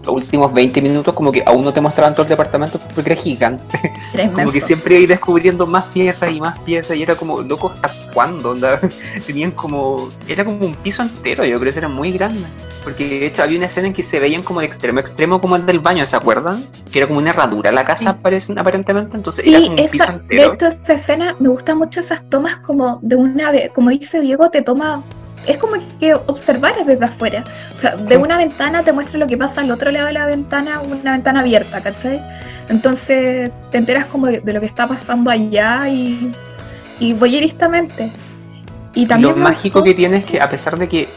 los 0.04 0.14
últimos 0.14 0.52
20 0.52 0.82
minutos 0.82 1.14
como 1.14 1.30
que 1.32 1.42
aún 1.46 1.62
no 1.62 1.72
te 1.72 1.80
mostraban 1.80 2.12
todo 2.14 2.22
el 2.22 2.28
departamento 2.28 2.78
porque 2.94 3.12
era 3.12 3.20
gigante. 3.20 3.92
Como 4.34 4.50
que 4.52 4.60
siempre 4.60 4.96
iba 5.00 5.08
descubriendo 5.14 5.66
más 5.66 5.84
piezas 5.86 6.30
y 6.30 6.40
más 6.40 6.58
piezas 6.60 6.96
y 6.96 7.02
era 7.02 7.14
como, 7.14 7.40
loco, 7.40 7.72
¿hasta 7.82 8.12
cuándo? 8.12 8.50
Onda? 8.50 8.80
Tenían 9.26 9.52
como, 9.52 10.08
era 10.28 10.44
como 10.44 10.58
un 10.66 10.74
piso 10.76 11.02
entero, 11.02 11.44
yo 11.44 11.58
creo 11.58 11.72
que 11.72 11.78
era 11.78 11.88
muy 11.88 12.12
grande. 12.12 12.44
Porque 12.84 13.06
de 13.08 13.26
hecho 13.26 13.42
había 13.42 13.58
una 13.58 13.66
escena 13.66 13.86
en 13.86 13.92
que 13.92 14.02
se 14.02 14.18
veían 14.18 14.42
como 14.42 14.60
de 14.60 14.66
extremo 14.66 14.98
a 14.98 15.02
extremo 15.02 15.40
como 15.40 15.54
el 15.56 15.64
del 15.64 15.78
baño, 15.78 16.04
¿se 16.04 16.16
acuerdan? 16.16 16.64
Que 16.90 16.98
era 16.98 17.06
como 17.06 17.20
una 17.20 17.30
herradura 17.30 17.70
la 17.70 17.84
casa, 17.84 18.18
Sí. 18.40 18.54
aparentemente, 18.56 19.16
entonces 19.16 19.46
era 19.46 19.60
como 19.60 19.70
un 19.70 19.76
piso 19.76 19.94
esa, 19.94 20.06
de 20.06 20.12
entero. 20.18 20.54
hecho 20.54 20.66
esa 20.66 20.92
escena 20.94 21.36
me 21.38 21.48
gustan 21.48 21.78
mucho 21.78 22.00
esas 22.00 22.28
tomas 22.28 22.56
como 22.56 22.98
de 23.02 23.14
una 23.16 23.52
vez, 23.52 23.70
como 23.72 23.90
dice 23.90 24.20
Diego, 24.20 24.50
te 24.50 24.62
toma, 24.62 25.02
es 25.46 25.56
como 25.58 25.74
que 25.98 26.14
observar 26.14 26.74
desde 26.86 27.04
afuera. 27.04 27.44
O 27.74 27.78
sea, 27.78 27.96
de 27.96 28.14
Sí. 28.14 28.20
una 28.20 28.36
ventana 28.36 28.82
te 28.82 28.92
muestra 28.92 29.18
lo 29.18 29.26
que 29.26 29.36
pasa 29.36 29.60
al 29.62 29.70
otro 29.70 29.90
lado 29.90 30.06
de 30.06 30.12
la 30.12 30.26
ventana, 30.26 30.80
una 30.80 31.12
ventana 31.12 31.40
abierta, 31.40 31.80
¿cachai? 31.80 32.22
Entonces 32.68 33.50
te 33.70 33.78
enteras 33.78 34.06
como 34.06 34.26
de, 34.28 34.40
de 34.40 34.52
lo 34.52 34.60
que 34.60 34.66
está 34.66 34.86
pasando 34.86 35.30
allá 35.30 35.88
y, 35.88 36.32
y 37.00 37.12
voyeristamente. 37.14 38.10
Y 38.94 39.02
Y 39.02 39.06
también 39.06 39.30
lo 39.32 39.36
mágico 39.36 39.80
gustó- 39.80 39.84
que 39.84 39.94
tiene 39.94 40.18
es 40.18 40.24
que 40.24 40.40
a 40.40 40.48
pesar 40.48 40.78
de 40.78 40.88
que 40.88 41.08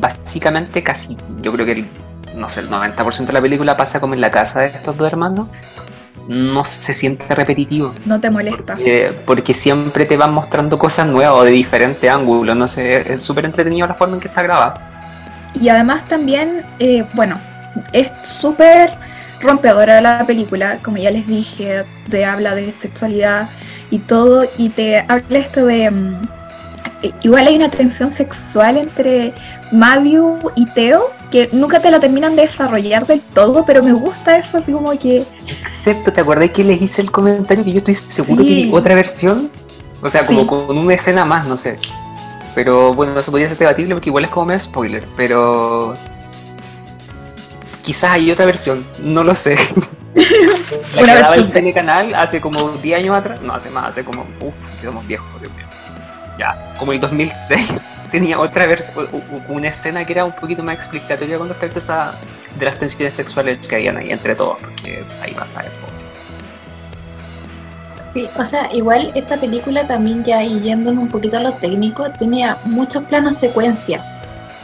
básicamente 0.00 0.82
casi, 0.82 1.16
yo 1.42 1.52
creo 1.52 1.66
que 1.66 1.72
el, 1.72 1.86
no 2.36 2.48
sé, 2.48 2.60
el 2.60 2.70
90% 2.70 3.26
de 3.26 3.32
la 3.32 3.40
película 3.42 3.76
pasa 3.76 4.00
como 4.00 4.14
en 4.14 4.20
la 4.20 4.30
casa 4.30 4.60
de 4.60 4.66
estos 4.68 4.96
dos 4.96 5.06
hermanos, 5.10 5.48
no 6.28 6.64
se 6.64 6.94
siente 6.94 7.34
repetitivo. 7.34 7.94
No 8.04 8.20
te 8.20 8.30
molesta. 8.30 8.74
Porque, 8.74 9.12
porque 9.24 9.54
siempre 9.54 10.04
te 10.04 10.16
van 10.16 10.32
mostrando 10.32 10.78
cosas 10.78 11.06
nuevas 11.06 11.34
o 11.34 11.44
de 11.44 11.52
diferente 11.52 12.08
ángulo. 12.08 12.54
No 12.54 12.66
sé, 12.66 13.14
es 13.14 13.24
súper 13.24 13.44
entretenido 13.44 13.86
la 13.86 13.94
forma 13.94 14.14
en 14.14 14.20
que 14.20 14.28
está 14.28 14.42
grabada. 14.42 14.96
Y 15.60 15.68
además 15.68 16.04
también, 16.04 16.64
eh, 16.78 17.04
bueno, 17.14 17.38
es 17.92 18.12
súper 18.38 18.98
rompedora 19.40 20.00
la 20.00 20.24
película, 20.26 20.78
como 20.82 20.96
ya 20.96 21.10
les 21.10 21.26
dije, 21.26 21.84
te 22.10 22.24
habla 22.24 22.54
de 22.54 22.72
sexualidad 22.72 23.48
y 23.90 23.98
todo, 24.00 24.46
y 24.58 24.68
te 24.70 24.98
habla 25.08 25.38
esto 25.38 25.66
de... 25.66 25.90
mm, 25.90 26.22
eh, 27.02 27.12
igual 27.22 27.46
hay 27.46 27.56
una 27.56 27.70
tensión 27.70 28.10
sexual 28.10 28.76
entre 28.76 29.34
Matthew 29.72 30.38
y 30.54 30.64
Theo, 30.66 31.10
que 31.30 31.48
nunca 31.52 31.80
te 31.80 31.90
la 31.90 31.98
terminan 32.00 32.36
de 32.36 32.42
desarrollar 32.42 33.06
del 33.06 33.20
todo, 33.20 33.64
pero 33.66 33.82
me 33.82 33.92
gusta 33.92 34.38
eso, 34.38 34.58
así 34.58 34.72
como 34.72 34.96
que... 34.98 35.24
Excepto, 35.46 36.12
¿te 36.12 36.20
acordás 36.20 36.50
que 36.50 36.64
les 36.64 36.80
hice 36.80 37.02
el 37.02 37.10
comentario 37.10 37.64
que 37.64 37.72
yo 37.72 37.78
estoy 37.78 37.94
seguro 37.94 38.42
Sí. 38.42 38.48
que 38.48 38.54
hay 38.54 38.72
otra 38.72 38.94
versión? 38.94 39.50
O 40.02 40.08
sea, 40.08 40.24
como 40.26 40.42
Sí. 40.42 40.46
con 40.46 40.78
una 40.78 40.94
escena 40.94 41.24
más, 41.24 41.46
no 41.46 41.56
sé. 41.56 41.76
Pero 42.54 42.94
bueno, 42.94 43.18
eso 43.18 43.30
podría 43.30 43.48
ser 43.48 43.58
debatible 43.58 43.94
porque 43.94 44.08
igual 44.08 44.24
es 44.24 44.30
como 44.30 44.46
medio 44.46 44.60
spoiler, 44.60 45.06
pero... 45.16 45.94
Quizás 47.82 48.12
hay 48.12 48.30
otra 48.30 48.46
versión, 48.46 48.84
no 49.00 49.22
lo 49.22 49.34
sé. 49.34 49.56
La 50.96 51.02
que 51.02 51.06
daba 51.06 51.34
el 51.34 51.42
versión. 51.42 51.52
cine 51.52 51.72
canal 51.74 52.14
hace 52.14 52.40
como 52.40 52.70
10 52.82 52.98
años 52.98 53.14
atrás, 53.16 53.40
no 53.42 53.54
hace 53.54 53.70
más, 53.70 53.90
hace 53.90 54.02
como, 54.04 54.22
uff, 54.40 54.54
quedamos 54.80 55.06
viejos, 55.06 55.28
Dios 55.40 55.52
mío. 55.54 55.66
Ya, 56.38 56.74
como 56.78 56.92
el 56.92 57.00
2006 57.00 57.88
tenía 58.10 58.38
otra 58.38 58.66
versión, 58.66 59.08
una 59.48 59.68
escena 59.68 60.04
que 60.04 60.12
era 60.12 60.24
un 60.24 60.32
poquito 60.32 60.62
más 60.62 60.76
explicatoria 60.76 61.38
con 61.38 61.48
respecto 61.48 61.78
a 61.78 61.82
esa, 61.82 62.14
de 62.58 62.64
las 62.66 62.78
tensiones 62.78 63.14
sexuales 63.14 63.66
que 63.66 63.76
habían 63.76 63.96
ahí 63.96 64.10
entre 64.10 64.34
todos, 64.34 64.60
porque 64.60 65.04
ahí 65.22 65.34
vas 65.34 65.54
a. 65.56 65.62
Sí, 68.12 68.26
o 68.38 68.44
sea, 68.44 68.72
igual 68.72 69.12
esta 69.14 69.36
película 69.36 69.86
también 69.86 70.24
ya 70.24 70.42
y 70.42 70.60
yéndonos 70.60 71.02
un 71.02 71.08
poquito 71.08 71.36
a 71.36 71.40
lo 71.40 71.52
técnico, 71.52 72.10
tenía 72.12 72.56
muchos 72.64 73.02
planos 73.04 73.34
secuencia, 73.34 74.02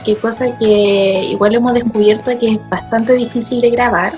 que 0.04 0.16
cosa 0.16 0.56
que 0.58 1.24
igual 1.30 1.54
hemos 1.54 1.74
descubierto 1.74 2.30
que 2.38 2.52
es 2.52 2.68
bastante 2.70 3.12
difícil 3.14 3.60
de 3.60 3.70
grabar, 3.70 4.12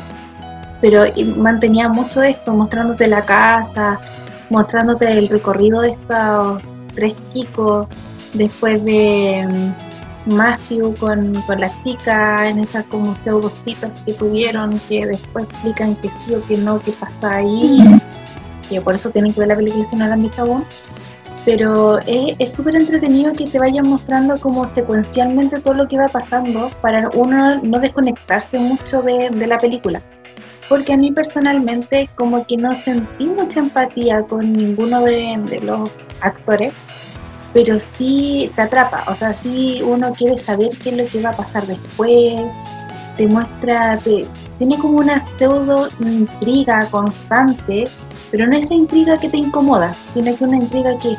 pero 0.81 1.05
mantenía 1.37 1.89
mucho 1.89 2.21
de 2.21 2.31
esto, 2.31 2.53
mostrándote 2.53 3.09
la 3.09 3.23
casa, 3.23 3.99
mostrándote 4.51 5.11
el 5.11 5.29
recorrido 5.29 5.81
de 5.81 5.91
estos 5.91 6.63
tres 6.95 7.15
chicos, 7.33 7.87
después 8.33 8.85
de 8.85 9.47
mm, 9.49 10.35
Matthew 10.35 10.95
con, 10.97 11.35
con 11.43 11.59
la 11.59 11.71
chica 11.83 12.49
en 12.49 12.61
esas 12.61 12.85
como 12.87 13.15
pseudo 13.15 13.51
citas 13.51 14.03
que 14.07 14.15
tuvieron, 14.15 14.81
que 14.89 15.07
después 15.07 15.45
explican 15.45 15.97
que 15.97 16.09
sí 16.09 16.35
o 16.35 16.47
que 16.47 16.57
no, 16.57 16.81
qué 16.81 16.93
pasa 16.93 17.37
ahí 17.37 18.01
que 18.69 18.81
por 18.81 18.95
eso 18.95 19.11
tienen 19.11 19.33
que 19.33 19.41
ver 19.41 19.49
la 19.49 19.57
película 19.57 19.85
si 19.85 19.97
no 19.97 20.07
la 20.07 20.15
han 20.15 20.23
visto. 20.23 20.65
Pero 21.45 21.99
es 22.01 22.37
es 22.39 22.53
súper 22.55 22.75
entretenido 22.77 23.33
que 23.33 23.47
te 23.47 23.59
vayan 23.59 23.87
mostrando 23.87 24.39
como 24.39 24.65
secuencialmente 24.65 25.61
todo 25.61 25.75
lo 25.75 25.87
que 25.87 25.99
va 25.99 26.09
pasando 26.09 26.71
para 26.81 27.11
uno 27.11 27.61
no 27.63 27.79
desconectarse 27.79 28.59
mucho 28.59 29.03
de, 29.03 29.29
de 29.31 29.47
la 29.47 29.59
película. 29.59 30.03
Porque 30.69 30.95
a 30.95 30.97
mí 30.97 31.13
personalmente 31.13 32.09
como 32.17 32.47
que 32.47 32.57
no 32.57 32.75
sentí 32.75 33.27
mucha 33.27 33.61
empatía 33.61 34.23
con 34.23 34.53
ninguno 34.53 35.03
de, 35.03 35.61
los 35.63 35.91
actores, 36.21 36.73
pero 37.53 37.79
sí 37.79 38.51
te 38.57 38.63
atrapa, 38.63 39.05
o 39.07 39.15
sea, 39.15 39.33
sí 39.33 39.81
uno 39.85 40.13
quiere 40.13 40.37
saber 40.37 40.71
qué 40.83 40.91
es 40.91 40.97
lo 40.97 41.07
que 41.07 41.23
va 41.23 41.31
a 41.31 41.37
pasar 41.37 41.65
después, 41.67 42.53
te 43.17 43.27
muestra, 43.27 43.99
te- 43.99 44.27
tiene 44.59 44.77
como 44.79 44.99
una 44.99 45.21
pseudo 45.21 45.89
intriga 46.01 46.87
constante, 46.91 47.85
pero 48.31 48.47
no 48.47 48.57
esa 48.57 48.75
intriga 48.75 49.17
que 49.19 49.29
te 49.29 49.37
incomoda, 49.37 49.95
sino 50.15 50.35
que 50.37 50.45
una 50.45 50.57
intriga 50.57 50.99
que 50.99 51.17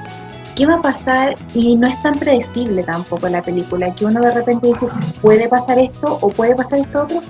qué 0.56 0.66
va 0.66 0.76
a 0.76 0.82
pasar 0.82 1.36
y 1.54 1.76
no 1.76 1.88
es 1.88 2.02
tan 2.02 2.18
predecible 2.18 2.84
tampoco 2.84 3.28
la 3.28 3.42
película, 3.42 3.94
que 3.94 4.06
uno 4.06 4.22
de 4.22 4.32
repente 4.32 4.68
dice 4.68 4.88
puede 5.22 5.48
pasar 5.48 5.80
esto 5.80 6.18
o 6.22 6.30
puede 6.30 6.56
pasar 6.56 6.80
esto 6.80 7.04
otro 7.04 7.22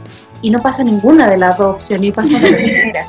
y 0.41 0.50
no 0.50 0.62
pasa 0.62 0.84
ninguna 0.84 1.29
de 1.29 1.38
las 1.38 1.58
dos 1.58 1.75
opciones 1.75 2.10
y 2.10 2.12
pasa 2.12 2.39
la 2.39 2.50
tercera. 2.50 3.05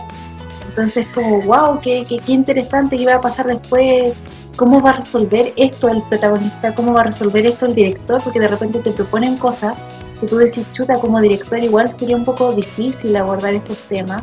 Entonces 0.68 1.06
como 1.14 1.40
wow, 1.42 1.78
qué, 1.80 2.04
qué, 2.08 2.18
qué 2.18 2.32
interesante 2.32 2.96
qué 2.96 3.06
va 3.06 3.16
a 3.16 3.20
pasar 3.20 3.46
después, 3.46 4.14
cómo 4.56 4.80
va 4.80 4.90
a 4.90 4.92
resolver 4.94 5.52
esto 5.56 5.88
el 5.88 6.02
protagonista, 6.02 6.74
cómo 6.74 6.92
va 6.92 7.02
a 7.02 7.04
resolver 7.04 7.46
esto 7.46 7.66
el 7.66 7.74
director, 7.74 8.22
porque 8.22 8.40
de 8.40 8.48
repente 8.48 8.78
te 8.80 8.90
proponen 8.92 9.36
cosas 9.36 9.74
que 10.20 10.26
tú 10.26 10.38
decís, 10.38 10.66
chuta, 10.72 10.98
como 10.98 11.20
director 11.20 11.62
igual 11.62 11.94
sería 11.94 12.16
un 12.16 12.24
poco 12.24 12.52
difícil 12.54 13.14
abordar 13.16 13.54
estos 13.54 13.76
temas. 13.88 14.22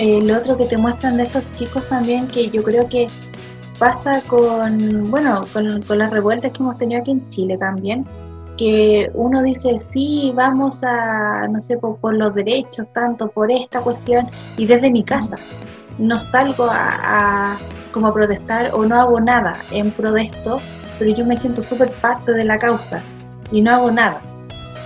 Eh, 0.00 0.20
lo 0.22 0.36
otro 0.36 0.56
que 0.56 0.66
te 0.66 0.76
muestran 0.76 1.16
de 1.16 1.24
estos 1.24 1.50
chicos 1.52 1.88
también, 1.88 2.28
que 2.28 2.50
yo 2.50 2.62
creo 2.62 2.88
que 2.88 3.06
pasa 3.82 4.22
con, 4.28 5.10
bueno, 5.10 5.40
con, 5.52 5.98
las 5.98 6.10
revueltas 6.12 6.52
que 6.52 6.58
hemos 6.58 6.76
tenido 6.76 7.00
aquí 7.00 7.10
en 7.10 7.26
Chile 7.26 7.58
también, 7.58 8.06
que 8.56 9.10
uno 9.12 9.42
dice, 9.42 9.76
sí, 9.76 10.32
vamos 10.36 10.84
a, 10.84 11.48
no 11.48 11.60
sé, 11.60 11.78
por, 11.78 12.14
los 12.14 12.32
derechos, 12.32 12.86
tanto 12.92 13.32
por 13.32 13.50
esta 13.50 13.80
cuestión, 13.80 14.30
y 14.56 14.66
desde 14.66 14.88
mi 14.88 15.02
casa 15.02 15.34
no 15.98 16.16
salgo 16.16 16.68
a, 16.70 17.58
como 17.90 18.14
protestar 18.14 18.70
o 18.72 18.84
no 18.86 19.00
hago 19.00 19.20
nada 19.20 19.54
en 19.72 19.90
pro 19.90 20.12
de 20.12 20.22
esto, 20.22 20.58
pero 21.00 21.12
yo 21.12 21.26
me 21.26 21.34
siento 21.34 21.60
súper 21.60 21.90
parte 21.90 22.30
de 22.30 22.44
la 22.44 22.60
causa 22.60 23.02
y 23.50 23.62
no 23.62 23.72
hago 23.72 23.90
nada. 23.90 24.22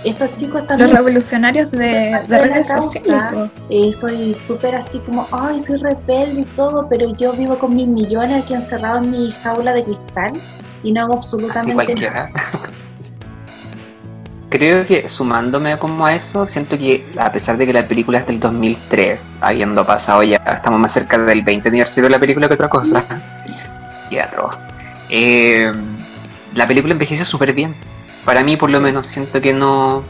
Estos 0.03 0.33
chicos 0.35 0.61
Los 0.61 0.67
también 0.67 0.91
revolucionarios 0.95 1.71
de, 1.71 1.77
de 1.77 2.11
Parte 2.29 2.37
de 2.37 2.47
la 2.47 2.63
causa. 2.63 3.49
eh, 3.69 3.91
soy 3.91 4.33
súper 4.33 4.75
así 4.75 4.99
como, 4.99 5.27
ay, 5.31 5.59
soy 5.59 5.79
rebelde 5.79 6.41
y 6.41 6.45
todo, 6.55 6.87
pero 6.87 7.15
yo 7.15 7.33
vivo 7.33 7.57
con 7.57 7.75
mis 7.75 7.87
millones 7.87 8.43
aquí 8.43 8.53
encerrado 8.53 8.99
en 8.99 9.11
mi 9.11 9.31
jaula 9.43 9.73
de 9.73 9.83
cristal 9.83 10.33
y 10.83 10.91
no 10.91 11.01
hago 11.01 11.17
Así 11.17 11.35
absolutamente 11.35 11.73
nada. 11.73 11.85
cualquiera. 11.85 12.31
Creo 14.49 14.85
que 14.87 15.09
sumándome 15.09 15.77
como 15.77 16.05
a 16.05 16.13
eso, 16.15 16.45
siento 16.45 16.77
que 16.77 17.05
a 17.17 17.29
pesar 17.33 17.57
de 17.57 17.65
que 17.65 17.73
la 17.73 17.85
película 17.85 18.19
es 18.19 18.27
del 18.27 18.39
2003, 18.39 19.39
habiendo 19.41 19.85
pasado 19.85 20.23
ya, 20.23 20.37
estamos 20.37 20.79
más 20.79 20.93
cerca 20.93 21.17
del 21.17 21.41
20 21.41 21.67
aniversario 21.67 22.03
de 22.05 22.09
la 22.11 22.19
película 22.19 22.47
que 22.47 22.53
otra 22.53 22.69
cosa, 22.69 23.03
y 24.09 24.17
atroz. 24.19 24.57
Eh, 25.09 25.69
la 26.55 26.65
película 26.65 26.93
envejeció 26.93 27.25
súper 27.25 27.51
bien. 27.51 27.75
Para 28.27 28.43
mí, 28.43 28.57
por 28.57 28.69
lo 28.69 28.81
menos, 28.81 29.07
siento 29.07 29.39
que 29.39 29.53
no, 29.53 30.03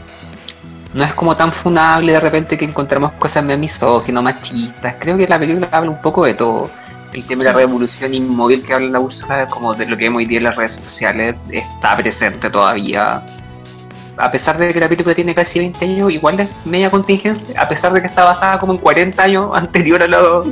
no 0.92 1.04
es 1.04 1.14
como 1.14 1.36
tan 1.36 1.52
funable 1.52 2.10
de 2.12 2.18
repente 2.18 2.58
que 2.58 2.64
encontramos 2.64 3.12
cosas 3.12 3.44
más 3.44 3.56
misóginas, 3.56 4.24
machistas. 4.24 4.96
Creo 4.98 5.16
que 5.16 5.28
la 5.28 5.38
película 5.38 5.68
habla 5.70 5.90
un 5.90 6.02
poco 6.02 6.24
de 6.24 6.34
todo. 6.34 6.68
El 7.12 7.24
tema 7.24 7.44
de 7.44 7.50
la 7.52 7.56
revolución 7.56 8.12
inmóvil 8.12 8.64
que 8.66 8.74
habla 8.74 8.88
la 8.90 8.98
Úrsula, 8.98 9.46
como 9.46 9.72
de 9.72 9.86
lo 9.86 9.96
que 9.96 10.04
vemos 10.06 10.18
hoy 10.18 10.26
día 10.26 10.38
en 10.38 10.44
las 10.44 10.56
redes 10.56 10.72
sociales, 10.72 11.36
está 11.52 11.96
presente 11.96 12.50
todavía. 12.50 13.22
A 14.16 14.30
pesar 14.32 14.58
de 14.58 14.74
que 14.74 14.80
la 14.80 14.88
película 14.88 15.14
tiene 15.14 15.32
casi 15.32 15.60
20 15.60 15.84
años, 15.84 16.10
igual 16.10 16.40
es 16.40 16.48
media 16.66 16.90
contingente, 16.90 17.56
a 17.56 17.68
pesar 17.68 17.92
de 17.92 18.00
que 18.00 18.08
está 18.08 18.24
basada 18.24 18.58
como 18.58 18.72
en 18.72 18.78
40 18.80 19.22
años 19.22 19.48
anterior 19.54 20.02
a 20.02 20.08
lo, 20.08 20.42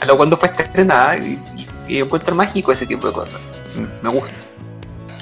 a 0.00 0.04
lo 0.06 0.16
cuando 0.16 0.36
fue 0.36 0.48
estrenada. 0.48 1.18
Y, 1.18 1.42
y- 1.88 1.98
encuentro 1.98 2.36
mágico 2.36 2.70
ese 2.70 2.86
tipo 2.86 3.08
de 3.08 3.12
cosas. 3.12 3.40
Mm, 3.74 4.04
Me 4.06 4.10
gusta. 4.10 4.30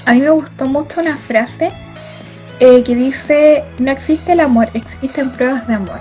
A 0.08 0.14
mí 0.14 0.20
me 0.22 0.30
gustó 0.30 0.66
mucho 0.66 1.00
una 1.02 1.18
frase 1.18 1.70
eh, 2.60 2.82
que 2.82 2.94
dice, 2.94 3.62
no 3.78 3.90
existe 3.90 4.32
el 4.32 4.40
amor, 4.40 4.70
existen 4.72 5.30
pruebas 5.32 5.66
de 5.68 5.74
amor. 5.74 6.00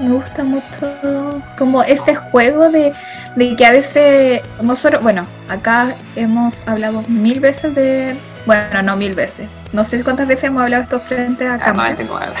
Me 0.00 0.08
gusta 0.14 0.42
mucho 0.42 1.42
como 1.58 1.82
ese 1.82 2.14
juego 2.16 2.70
de, 2.70 2.92
de 3.36 3.54
que 3.54 3.66
a 3.66 3.70
veces 3.70 4.40
nosotros, 4.62 5.02
bueno, 5.02 5.26
acá 5.50 5.94
hemos 6.16 6.54
hablado 6.66 7.04
mil 7.06 7.38
veces 7.38 7.74
de, 7.74 8.16
bueno, 8.46 8.82
no 8.82 8.96
mil 8.96 9.14
veces, 9.14 9.46
no 9.72 9.84
sé 9.84 10.02
cuántas 10.02 10.26
veces 10.26 10.44
hemos 10.44 10.62
hablado 10.62 10.82
esto 10.82 10.98
frente 10.98 11.46
a 11.46 11.54
Ah, 11.54 11.58
cámara. 11.58 11.90
no, 11.90 11.96
tengo 11.96 12.18
nada. 12.18 12.32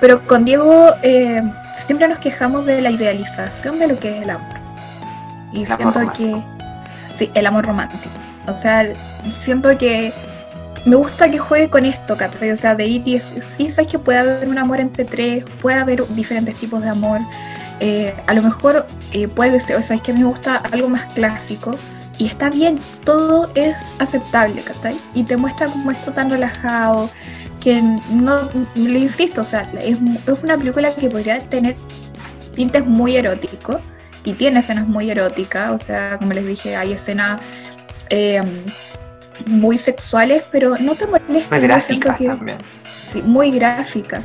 Pero 0.00 0.26
con 0.26 0.44
Diego 0.44 0.90
eh, 1.02 1.40
siempre 1.86 2.08
nos 2.08 2.18
quejamos 2.18 2.66
de 2.66 2.80
la 2.82 2.90
idealización 2.90 3.78
de 3.78 3.86
lo 3.86 3.98
que 3.98 4.16
es 4.18 4.22
el 4.24 4.30
amor. 4.30 4.54
Y 5.52 5.60
El 5.60 5.66
siento 5.68 6.12
que. 6.14 6.42
Sí, 7.16 7.30
el 7.32 7.46
amor 7.46 7.64
romántico. 7.64 8.10
O 8.46 8.56
sea, 8.60 8.92
siento 9.44 9.76
que 9.78 10.12
me 10.84 10.96
gusta 10.96 11.30
que 11.30 11.38
juegue 11.38 11.68
con 11.68 11.84
esto, 11.84 12.16
¿cachai? 12.16 12.50
O 12.50 12.56
sea, 12.56 12.74
de 12.74 12.86
ir 12.86 13.04
decir, 13.04 13.42
sí, 13.56 13.70
sabes 13.70 13.90
que 13.90 13.98
puede 13.98 14.18
haber 14.18 14.48
un 14.48 14.58
amor 14.58 14.80
entre 14.80 15.04
tres, 15.04 15.44
puede 15.62 15.76
haber 15.76 16.06
diferentes 16.08 16.54
tipos 16.56 16.82
de 16.82 16.90
amor. 16.90 17.20
Eh, 17.80 18.14
a 18.26 18.34
lo 18.34 18.42
mejor 18.42 18.86
eh, 19.12 19.26
puede 19.28 19.60
ser, 19.60 19.76
o 19.76 19.82
sea, 19.82 19.96
es 19.96 20.02
que 20.02 20.12
a 20.12 20.14
mí 20.14 20.20
me 20.20 20.28
gusta 20.28 20.56
algo 20.56 20.88
más 20.88 21.12
clásico. 21.14 21.74
Y 22.18 22.26
está 22.26 22.48
bien, 22.48 22.78
todo 23.04 23.50
es 23.56 23.76
aceptable, 23.98 24.62
¿cachai? 24.62 24.96
Y 25.14 25.24
te 25.24 25.36
muestra 25.36 25.66
como 25.66 25.90
esto 25.90 26.12
tan 26.12 26.30
relajado, 26.30 27.10
que 27.60 27.82
no, 28.10 28.36
le 28.76 28.98
insisto, 29.00 29.40
o 29.40 29.44
sea, 29.44 29.68
es, 29.80 29.98
es 30.26 30.42
una 30.42 30.56
película 30.56 30.94
que 30.94 31.08
podría 31.08 31.38
tener 31.38 31.74
tintes 32.54 32.86
muy 32.86 33.16
eróticos 33.16 33.78
y 34.24 34.32
tiene 34.34 34.60
escenas 34.60 34.86
muy 34.86 35.10
eróticas, 35.10 35.72
o 35.72 35.84
sea, 35.84 36.18
como 36.18 36.32
les 36.32 36.46
dije, 36.46 36.76
hay 36.76 36.92
escenas 36.92 37.40
eh, 38.10 38.42
muy 39.46 39.78
sexuales, 39.78 40.42
pero 40.52 40.76
no 40.78 40.94
te 40.94 41.06
molesta. 41.06 41.56
Muy 41.56 41.66
gráficas 41.66 42.18
que- 42.18 42.26
también. 42.26 42.58
sí, 43.12 43.22
muy 43.22 43.50
gráfica. 43.50 44.22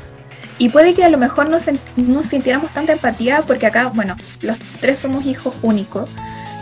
y 0.57 0.69
puede 0.69 0.93
que 0.93 1.03
a 1.05 1.09
lo 1.09 1.17
mejor 1.17 1.50
no, 1.50 1.57
no 1.95 2.24
sintiéramos 2.24 2.71
tanta 2.71 2.91
empatía 2.93 3.41
porque 3.48 3.65
acá, 3.65 3.88
bueno, 3.93 4.15
los 4.41 4.57
tres 4.81 5.00
somos 5.00 5.25
hijos 5.25 5.55
únicos. 5.62 6.12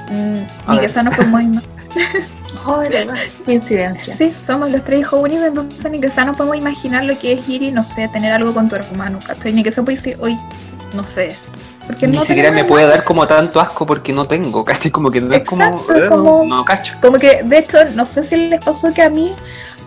Mm, 0.09 0.37
A 0.67 0.71
ni 0.73 0.75
que 0.77 0.81
ver. 0.81 0.89
sea 0.91 1.03
nos 1.03 1.15
podemos. 1.15 1.63
Coincidencia. 3.45 4.15
Sí, 4.17 4.33
somos 4.45 4.69
los 4.71 4.83
tres 4.83 5.01
hijos 5.01 5.21
únicos, 5.21 5.45
entonces 5.47 5.91
ni 5.91 5.99
que 5.99 6.09
sea 6.09 6.25
no 6.25 6.33
podemos 6.33 6.57
imaginar 6.57 7.05
lo 7.05 7.17
que 7.17 7.33
es 7.33 7.49
ir 7.49 7.63
y 7.63 7.71
no 7.71 7.83
sé, 7.83 8.07
tener 8.09 8.31
algo 8.31 8.53
con 8.53 8.67
tu 8.69 8.75
hermano, 8.75 9.19
¿cachai? 9.25 9.53
Ni 9.53 9.63
que 9.63 9.71
se 9.71 9.81
puede 9.81 9.97
decir, 9.97 10.17
hoy, 10.19 10.37
no 10.93 11.05
sé. 11.05 11.35
Porque 11.85 12.07
Ni 12.07 12.17
no 12.17 12.25
siquiera 12.25 12.51
me 12.51 12.65
puede 12.65 12.85
dar 12.85 13.03
como 13.03 13.25
tanto 13.25 13.61
asco 13.61 13.85
porque 13.85 14.11
no 14.11 14.25
tengo, 14.25 14.65
¿cachai? 14.65 14.91
Como 14.91 15.09
que 15.09 15.21
no 15.21 15.33
es 15.33 15.43
como, 15.43 15.63
eh, 15.95 16.07
como- 16.09 16.43
no 16.45 16.65
cacho. 16.65 16.95
Como 17.01 17.17
que, 17.17 17.43
de 17.43 17.59
hecho, 17.59 17.77
no 17.95 18.03
sé 18.05 18.23
si 18.23 18.35
les 18.35 18.63
pasó 18.63 18.93
que 18.93 19.01
a 19.01 19.09
mí, 19.09 19.33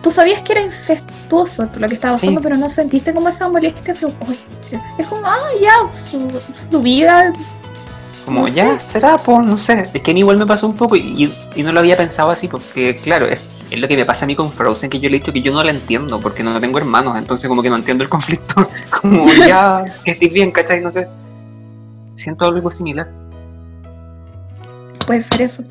tú 0.01 0.09
sabías 0.09 0.41
que 0.41 0.53
era 0.53 0.61
incestuoso 0.61 1.67
lo 1.77 1.87
que 1.87 1.93
estaba 1.93 2.15
Sí. 2.15 2.21
pasando, 2.21 2.41
pero 2.41 2.57
no 2.57 2.69
sentiste 2.69 3.13
como 3.13 3.29
esa 3.29 3.47
molestia. 3.49 3.93
Es 4.97 5.05
como, 5.07 5.21
ah, 5.25 5.37
ya, 5.61 5.73
su, 6.09 6.27
su 6.71 6.81
vida. 6.81 7.31
Como, 8.25 8.41
No 8.41 8.47
ya, 8.47 8.79
será, 8.79 9.17
pues, 9.17 9.45
no 9.45 9.57
sé. 9.57 9.87
Es 9.93 10.01
que 10.01 10.11
a 10.11 10.13
mí 10.13 10.21
igual 10.21 10.37
me 10.37 10.45
pasó 10.47 10.67
un 10.67 10.75
poco 10.75 10.95
y, 10.95 11.01
y- 11.25 11.59
y 11.59 11.63
no 11.63 11.71
lo 11.71 11.79
había 11.81 11.97
pensado 11.97 12.29
así 12.29 12.47
porque, 12.47 12.95
claro, 12.95 13.27
es, 13.27 13.41
es 13.71 13.79
lo 13.79 13.87
que 13.87 13.95
me 13.95 14.05
pasa 14.05 14.25
a 14.25 14.27
mí 14.27 14.35
con 14.35 14.51
Frozen, 14.51 14.89
que 14.89 14.99
yo 14.99 15.09
le 15.09 15.15
he 15.15 15.19
dicho 15.19 15.31
que 15.31 15.41
yo 15.41 15.53
no 15.53 15.63
la 15.63 15.71
entiendo 15.71 16.19
porque 16.19 16.43
no 16.43 16.59
tengo 16.59 16.77
hermanos, 16.77 17.17
entonces 17.17 17.47
como 17.47 17.63
que 17.63 17.69
no 17.69 17.77
entiendo 17.77 18.03
el 18.03 18.09
conflicto. 18.09 18.69
Como, 19.01 19.33
ya, 19.47 19.85
que 20.03 20.11
estés 20.11 20.33
bien, 20.33 20.51
¿cachai? 20.51 20.81
No 20.81 20.91
sé. 20.91 21.07
Siento 22.15 22.45
algo 22.45 22.69
similar. 22.69 23.09
Puede 25.07 25.21
ser 25.21 25.41
eso. 25.41 25.63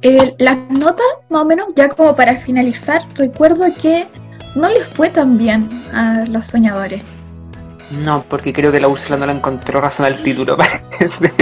Eh, 0.00 0.34
las 0.38 0.56
notas, 0.70 1.06
más 1.28 1.42
o 1.42 1.44
menos, 1.44 1.68
ya 1.76 1.88
como 1.88 2.16
para 2.16 2.36
finalizar, 2.36 3.02
recuerdo 3.14 3.66
que 3.80 4.08
no 4.56 4.68
les 4.68 4.86
fue 4.88 5.10
tan 5.10 5.38
bien 5.38 5.68
a 5.92 6.24
los 6.26 6.46
soñadores. 6.46 7.02
No, 8.02 8.24
porque 8.28 8.52
creo 8.52 8.72
que 8.72 8.80
la 8.80 8.88
Úrsula 8.88 9.18
no 9.18 9.26
la 9.26 9.32
encontró 9.32 9.80
razón 9.80 10.06
al 10.06 10.16
título, 10.22 10.56
parece. 10.98 11.32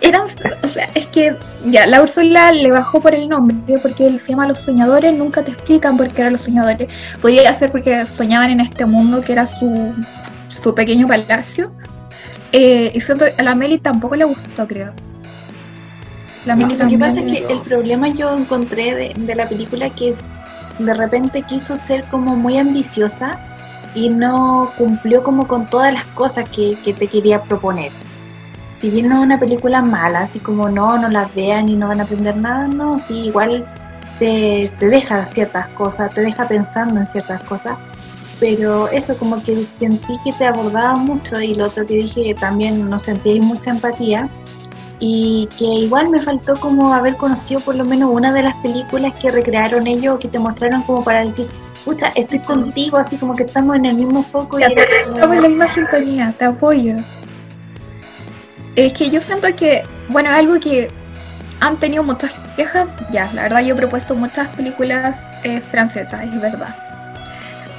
Eran, 0.00 0.22
o 0.62 0.68
sea, 0.68 0.88
es 0.94 1.06
que 1.06 1.36
ya, 1.66 1.86
la 1.86 2.02
Úrsula 2.02 2.52
le 2.52 2.70
bajó 2.70 3.00
por 3.00 3.14
el 3.14 3.28
nombre, 3.28 3.78
porque 3.82 4.06
él 4.06 4.20
se 4.20 4.30
llama 4.30 4.46
Los 4.46 4.58
Soñadores, 4.58 5.16
nunca 5.16 5.42
te 5.44 5.52
explican 5.52 5.96
por 5.96 6.08
qué 6.08 6.22
eran 6.22 6.32
los 6.32 6.42
soñadores. 6.42 6.92
Podría 7.20 7.52
ser 7.54 7.70
porque 7.72 8.04
soñaban 8.06 8.50
en 8.50 8.60
este 8.60 8.84
mundo 8.86 9.20
que 9.20 9.32
era 9.32 9.46
su, 9.46 9.94
su 10.48 10.74
pequeño 10.74 11.06
palacio. 11.06 11.72
Eh, 12.52 12.92
y 12.94 13.00
siento 13.00 13.24
a 13.36 13.42
la 13.42 13.54
Meli 13.54 13.78
tampoco 13.78 14.14
le 14.16 14.24
gustó, 14.24 14.66
creo. 14.66 14.92
La 16.46 16.54
No. 16.54 16.66
Meli 16.66 16.78
Lo 16.78 16.88
que 16.88 16.98
pasa 16.98 17.20
es 17.20 17.32
que 17.32 17.52
el 17.52 17.60
problema 17.60 18.08
yo 18.08 18.36
encontré 18.36 18.94
de, 18.94 19.14
de 19.16 19.34
la 19.34 19.48
película 19.48 19.90
que 19.90 20.10
es 20.10 20.28
de 20.78 20.94
repente 20.94 21.42
quiso 21.42 21.76
ser 21.76 22.04
como 22.06 22.36
muy 22.36 22.58
ambiciosa 22.58 23.38
y 23.94 24.08
no 24.08 24.72
cumplió 24.76 25.22
como 25.22 25.46
con 25.46 25.66
todas 25.66 25.92
las 25.92 26.04
cosas 26.06 26.48
que, 26.48 26.76
que 26.84 26.92
te 26.92 27.06
quería 27.06 27.42
proponer. 27.42 27.92
Si 28.84 28.90
bien 28.90 29.08
no 29.08 29.14
es 29.16 29.22
una 29.22 29.40
película 29.40 29.80
mala, 29.80 30.20
así 30.24 30.40
como 30.40 30.68
no, 30.68 30.98
no 30.98 31.08
las 31.08 31.34
vean 31.34 31.70
y 31.70 31.74
no 31.74 31.88
van 31.88 32.00
a 32.00 32.02
aprender 32.02 32.36
nada, 32.36 32.68
no, 32.68 32.98
sí, 32.98 33.14
igual 33.28 33.64
te, 34.18 34.70
te 34.78 34.88
deja 34.90 35.24
ciertas 35.24 35.68
cosas, 35.68 36.14
te 36.14 36.20
deja 36.20 36.46
pensando 36.46 37.00
en 37.00 37.08
ciertas 37.08 37.42
cosas, 37.44 37.78
pero 38.38 38.88
eso 38.88 39.16
como 39.16 39.42
que 39.42 39.64
sentí 39.64 40.18
que 40.22 40.32
te 40.34 40.44
abordaba 40.46 40.96
mucho 40.96 41.40
y 41.40 41.54
lo 41.54 41.64
otro 41.64 41.86
que 41.86 41.94
dije 41.94 42.34
también 42.38 42.90
no 42.90 42.98
sentí 42.98 43.40
mucha 43.40 43.70
empatía. 43.70 44.28
Y 45.00 45.48
que 45.58 45.64
igual 45.64 46.10
me 46.10 46.20
faltó 46.20 46.52
como 46.56 46.92
haber 46.92 47.16
conocido 47.16 47.60
por 47.60 47.76
lo 47.76 47.86
menos 47.86 48.10
una 48.12 48.34
de 48.34 48.42
las 48.42 48.54
películas 48.56 49.14
que 49.18 49.30
recrearon 49.30 49.86
ellos 49.86 50.16
o 50.16 50.18
que 50.18 50.28
te 50.28 50.38
mostraron 50.38 50.82
como 50.82 51.02
para 51.02 51.24
decir, 51.24 51.48
pucha, 51.86 52.12
estoy 52.16 52.40
contigo, 52.40 52.98
así 52.98 53.16
como 53.16 53.34
que 53.34 53.44
estamos 53.44 53.76
en 53.76 53.86
el 53.86 53.94
mismo 53.96 54.22
foco 54.22 54.58
y 54.58 54.62
era 54.64 54.74
como- 55.06 55.14
Estamos 55.16 55.36
en 55.36 55.42
la 55.42 55.48
misma 55.48 55.74
sintonía, 55.74 56.34
te 56.38 56.44
apoyo. 56.44 56.96
Es 58.76 58.92
que 58.92 59.08
yo 59.08 59.20
siento 59.20 59.54
que, 59.54 59.84
bueno, 60.08 60.30
algo 60.30 60.58
que 60.58 60.88
han 61.60 61.78
tenido 61.78 62.02
muchas 62.02 62.32
quejas, 62.56 62.88
ya, 63.10 63.30
la 63.32 63.42
verdad 63.42 63.60
yo 63.60 63.74
he 63.74 63.76
propuesto 63.76 64.16
muchas 64.16 64.48
películas 64.48 65.22
eh, 65.44 65.60
francesas, 65.60 66.22
es 66.24 66.40
verdad. 66.40 66.74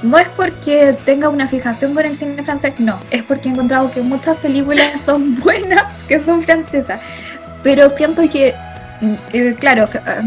No 0.02 0.18
es 0.18 0.28
porque 0.28 0.96
tenga 1.04 1.28
una 1.28 1.46
fijación 1.46 1.94
con 1.94 2.04
el 2.04 2.16
cine 2.16 2.42
francés, 2.42 2.80
no, 2.80 2.98
es 3.10 3.22
porque 3.22 3.48
he 3.48 3.52
encontrado 3.52 3.90
que 3.90 4.00
muchas 4.00 4.36
películas 4.38 4.92
son 5.04 5.38
buenas, 5.40 5.92
que 6.08 6.18
son 6.18 6.42
francesas, 6.42 6.98
pero 7.62 7.90
siento 7.90 8.22
que, 8.30 8.54
mm, 9.02 9.14
eh, 9.34 9.56
claro, 9.58 9.84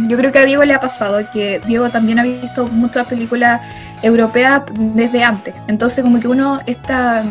yo 0.08 0.18
creo 0.18 0.32
que 0.32 0.40
a 0.40 0.46
Diego 0.46 0.64
le 0.66 0.76
ha 0.76 0.80
pasado, 0.80 1.20
que 1.32 1.60
Diego 1.66 1.90
también 1.90 2.20
ha 2.20 2.24
visto 2.24 2.68
muchas 2.68 3.08
películas 3.08 3.60
europeas 4.04 4.62
desde 4.76 5.24
antes, 5.24 5.56
entonces 5.68 6.04
como 6.04 6.20
que 6.20 6.28
uno 6.28 6.60
está, 6.68 7.24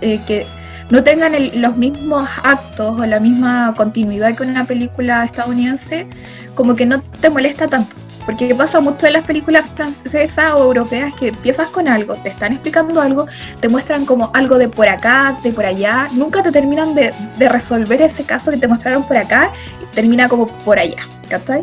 eh, 0.00 0.20
que 0.26 0.46
no 0.90 1.02
tengan 1.02 1.34
el- 1.34 1.60
los 1.60 1.76
mismos 1.76 2.28
actos 2.42 3.00
o 3.00 3.06
la 3.06 3.20
misma 3.20 3.74
continuidad 3.76 4.34
que 4.34 4.42
una 4.44 4.64
película 4.64 5.24
estadounidense, 5.24 6.06
como 6.54 6.74
que 6.76 6.86
no 6.86 7.02
te 7.20 7.30
molesta 7.30 7.66
tanto. 7.66 7.96
Porque 8.24 8.52
pasa 8.56 8.80
mucho 8.80 9.06
en 9.06 9.12
las 9.12 9.24
películas 9.24 9.70
francesas 9.76 10.54
o 10.56 10.64
europeas 10.64 11.14
que 11.14 11.28
empiezas 11.28 11.68
con 11.68 11.86
algo, 11.86 12.14
te 12.16 12.28
están 12.30 12.52
explicando 12.52 13.00
algo, 13.00 13.26
te 13.60 13.68
muestran 13.68 14.04
como 14.04 14.32
algo 14.34 14.58
de 14.58 14.68
por 14.68 14.88
acá, 14.88 15.38
de 15.44 15.52
por 15.52 15.64
allá, 15.64 16.08
nunca 16.12 16.42
te 16.42 16.50
terminan 16.50 16.94
de, 16.96 17.14
resolver 17.38 18.02
ese 18.02 18.24
caso 18.24 18.50
que 18.50 18.56
te 18.56 18.66
mostraron 18.66 19.04
por 19.06 19.16
acá, 19.16 19.52
termina 19.92 20.28
como 20.28 20.48
por 20.48 20.76
allá, 20.76 20.96
¿cachai? 21.28 21.62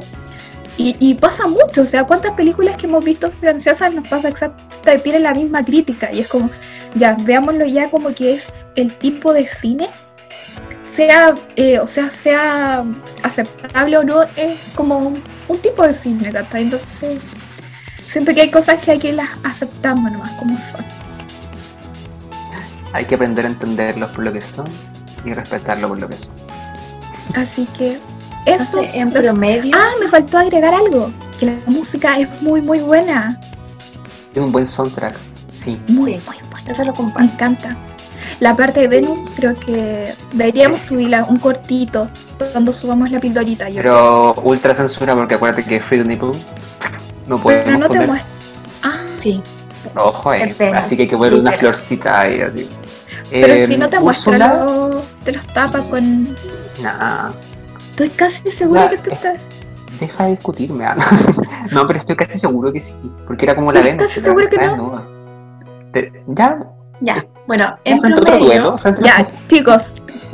Y, 0.78 0.96
y 1.00 1.16
pasa 1.16 1.48
mucho, 1.48 1.82
o 1.82 1.86
sea, 1.86 2.06
¿cuántas 2.06 2.32
películas 2.32 2.78
que 2.78 2.88
hemos 2.88 3.04
visto 3.04 3.30
francesas 3.42 3.94
nos 3.94 4.08
pasa 4.08 4.30
exactamente, 4.30 4.73
tienen 5.04 5.24
la 5.24 5.34
misma 5.34 5.64
crítica? 5.64 6.12
Y 6.12 6.20
es 6.22 6.28
como, 6.28 6.50
ya, 6.96 7.16
veámoslo 7.20 7.66
ya 7.66 7.90
como 7.90 8.14
que 8.14 8.36
es 8.36 8.44
el 8.76 8.94
tipo 8.98 9.34
de 9.34 9.48
cine, 9.62 9.88
sea, 10.96 11.36
eh, 11.56 11.80
o 11.80 11.88
sea, 11.88 12.10
sea 12.12 12.84
aceptable 13.24 13.98
o 13.98 14.04
no, 14.04 14.24
es 14.36 14.60
como 14.76 14.98
un, 15.00 15.24
un 15.48 15.60
tipo 15.62 15.86
de 15.88 15.94
cine, 15.94 16.32
¿cachai? 16.32 16.64
Entonces, 16.64 17.22
siento 18.12 18.34
que 18.34 18.42
hay 18.42 18.52
cosas 18.52 18.80
que 18.82 18.92
hay 18.92 19.00
que 19.00 19.12
las 19.14 19.30
aceptamos 19.44 20.12
nomás 20.12 20.30
como 20.34 20.56
son. 20.58 20.86
Hay 22.94 23.06
que 23.06 23.16
aprender 23.16 23.46
a 23.46 23.50
entenderlos 23.50 24.12
por 24.12 24.24
lo 24.24 24.32
que 24.34 24.42
son 24.42 24.66
y 25.26 25.34
respetarlos 25.34 25.90
por 25.90 26.02
lo 26.02 26.10
que 26.10 26.18
son. 26.18 26.32
Así 27.36 27.66
que, 27.78 27.98
no 28.46 28.54
eso. 28.54 28.82
sé, 28.84 28.92
en 28.98 29.10
los- 29.12 29.24
promedio, 29.24 29.76
Ah, 29.76 29.90
me 30.00 30.08
faltó 30.10 30.38
agregar 30.38 30.76
algo, 30.76 31.12
que 31.40 31.48
la 31.48 31.54
música 31.68 32.20
es 32.20 32.42
muy, 32.44 32.62
muy 32.62 32.80
buena. 32.82 33.40
Tiene 34.34 34.48
un 34.48 34.52
buen 34.52 34.68
soundtrack, 34.68 35.16
sí. 35.56 35.80
Muy, 35.88 36.14
Sí. 36.16 36.22
muy 36.26 36.38
buena. 36.52 36.72
eso 36.72 36.84
lo 36.84 36.92
Me 36.92 36.98
comparto. 36.98 37.34
encanta. 37.34 37.78
La 38.40 38.56
parte 38.56 38.82
de 38.82 38.88
Venus 38.88 39.30
creo 39.36 39.54
que 39.54 40.14
deberíamos 40.34 40.80
subirla 40.82 41.26
un 41.26 41.38
cortito 41.38 42.10
cuando 42.52 42.72
subamos 42.74 43.12
la 43.12 43.20
pildorita. 43.20 43.70
Yo 43.70 43.82
creo. 43.82 44.34
Pero 44.36 44.48
ultra 44.48 44.74
censura 44.74 45.14
porque 45.16 45.36
acuérdate 45.36 45.64
que 45.66 45.80
Free 45.80 46.00
the 46.00 46.06
Nipple 46.06 46.32
no 47.28 47.38
podemos 47.38 47.66
Pero 47.66 47.78
no 47.78 47.84
te 47.88 47.94
poner 47.94 48.08
muestra. 48.08 48.30
Ah, 48.84 48.98
Sí, 49.20 49.42
ojo 49.96 50.30
Venus, 50.32 50.56
Así 50.74 50.96
que 50.98 51.04
hay 51.04 51.08
que 51.08 51.16
poner 51.18 51.36
una 51.36 51.52
florcita 51.52 52.22
ahí 52.22 52.42
así. 52.42 52.68
pero 53.30 53.54
Eh, 53.54 53.68
si 53.68 53.78
no 53.78 53.90
te 53.90 54.00
muestra, 54.00 54.38
lo- 54.66 55.02
te 55.24 55.32
los 55.34 55.46
tapa 55.48 55.80
Sí. 55.82 55.86
con. 55.90 56.24
Nah, 56.82 57.30
Estoy 57.92 58.10
casi 58.10 58.50
segura 58.58 58.86
Ya, 58.86 58.90
que 58.90 58.98
te 58.98 59.10
es- 59.14 59.16
está. 59.24 59.34
Deja 60.00 60.24
de 60.26 60.32
discutirme. 60.32 60.86
ah. 60.86 60.96
no, 61.72 61.86
pero 61.86 61.98
estoy 62.00 62.16
casi 62.16 62.38
seguro 62.38 62.72
que 62.72 62.82
sí. 62.82 62.96
Porque 63.28 63.46
era 63.46 63.56
como 63.56 63.72
la 63.72 63.80
¿Estás 63.80 63.94
Venus. 63.94 64.08
casi 64.08 64.20
era- 64.20 64.28
seguro 64.28 64.50
que 64.50 64.58
no? 64.58 65.06
Te- 65.92 66.24
ya, 66.28 66.58
ya. 67.02 67.16
Bueno, 67.48 67.78
en 67.86 68.00
frente 68.00 68.22
promedio, 68.22 68.48
duelo. 68.48 68.76
Ya, 69.04 69.28
chicos, 69.48 69.84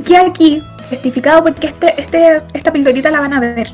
queda 0.06 0.28
aquí 0.28 0.64
testificado 0.90 1.44
porque 1.44 1.68
este, 1.68 2.00
este, 2.00 2.42
esta 2.54 2.72
pildorita 2.72 3.12
la 3.12 3.20
van 3.20 3.34
a 3.34 3.40
ver. 3.40 3.74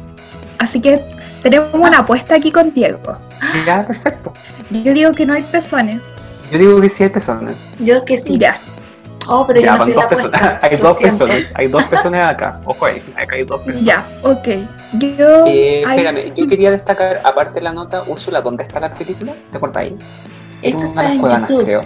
Así 0.58 0.82
que 0.82 1.04
tenemos 1.44 1.70
una 1.74 2.00
apuesta 2.00 2.36
aquí 2.36 2.52
con 2.52 2.74
Diego. 2.74 3.18
Ya, 3.66 3.82
perfecto. 3.84 4.32
Yo 4.72 4.94
digo 4.94 5.12
que 5.12 5.26
no 5.26 5.34
hay 5.34 5.44
pezones. 5.44 6.00
Yo 6.52 6.58
digo 6.58 6.82
que 6.82 6.90
sí 6.90 7.04
hay 7.04 7.10
personas. 7.10 7.56
yo 7.80 8.04
que 8.06 8.18
sí. 8.18 8.38
Ya. 8.38 8.58
Oh, 9.30 9.46
pero 9.48 9.60
Ya, 9.62 9.66
yo 9.68 9.72
no 9.74 9.80
van 9.80 9.94
dos 9.94 10.06
personas. 10.06 10.42
Hay 10.64 10.78
lo 10.78 10.84
dos 10.84 10.98
personas. 11.00 11.38
Hay 11.56 11.68
dos 11.68 11.84
personas 11.84 12.32
acá. 12.32 12.60
Ojo 12.66 12.86
ahí. 12.86 13.02
Acá 13.16 13.36
hay 13.36 13.44
dos 13.44 13.62
personas. 13.62 13.86
Ya, 13.86 14.06
ok. 14.24 14.48
Yo. 15.18 15.46
Eh, 15.48 15.82
espérame, 15.82 16.34
yo 16.36 16.48
quería 16.48 16.72
destacar, 16.72 17.22
aparte 17.24 17.56
de 17.56 17.62
la 17.62 17.74
nota, 17.74 18.04
Úrsula, 18.08 18.42
¿dónde 18.42 18.64
está 18.64 18.80
la 18.80 18.94
película? 18.94 19.34
¿Te 19.52 19.58
acuerdas 19.58 19.84
ahí? 19.84 19.96
Era 20.62 20.78
una 20.78 21.02
de 21.02 21.08
las 21.10 21.18
cuevanas, 21.18 21.52
creo. 21.64 21.82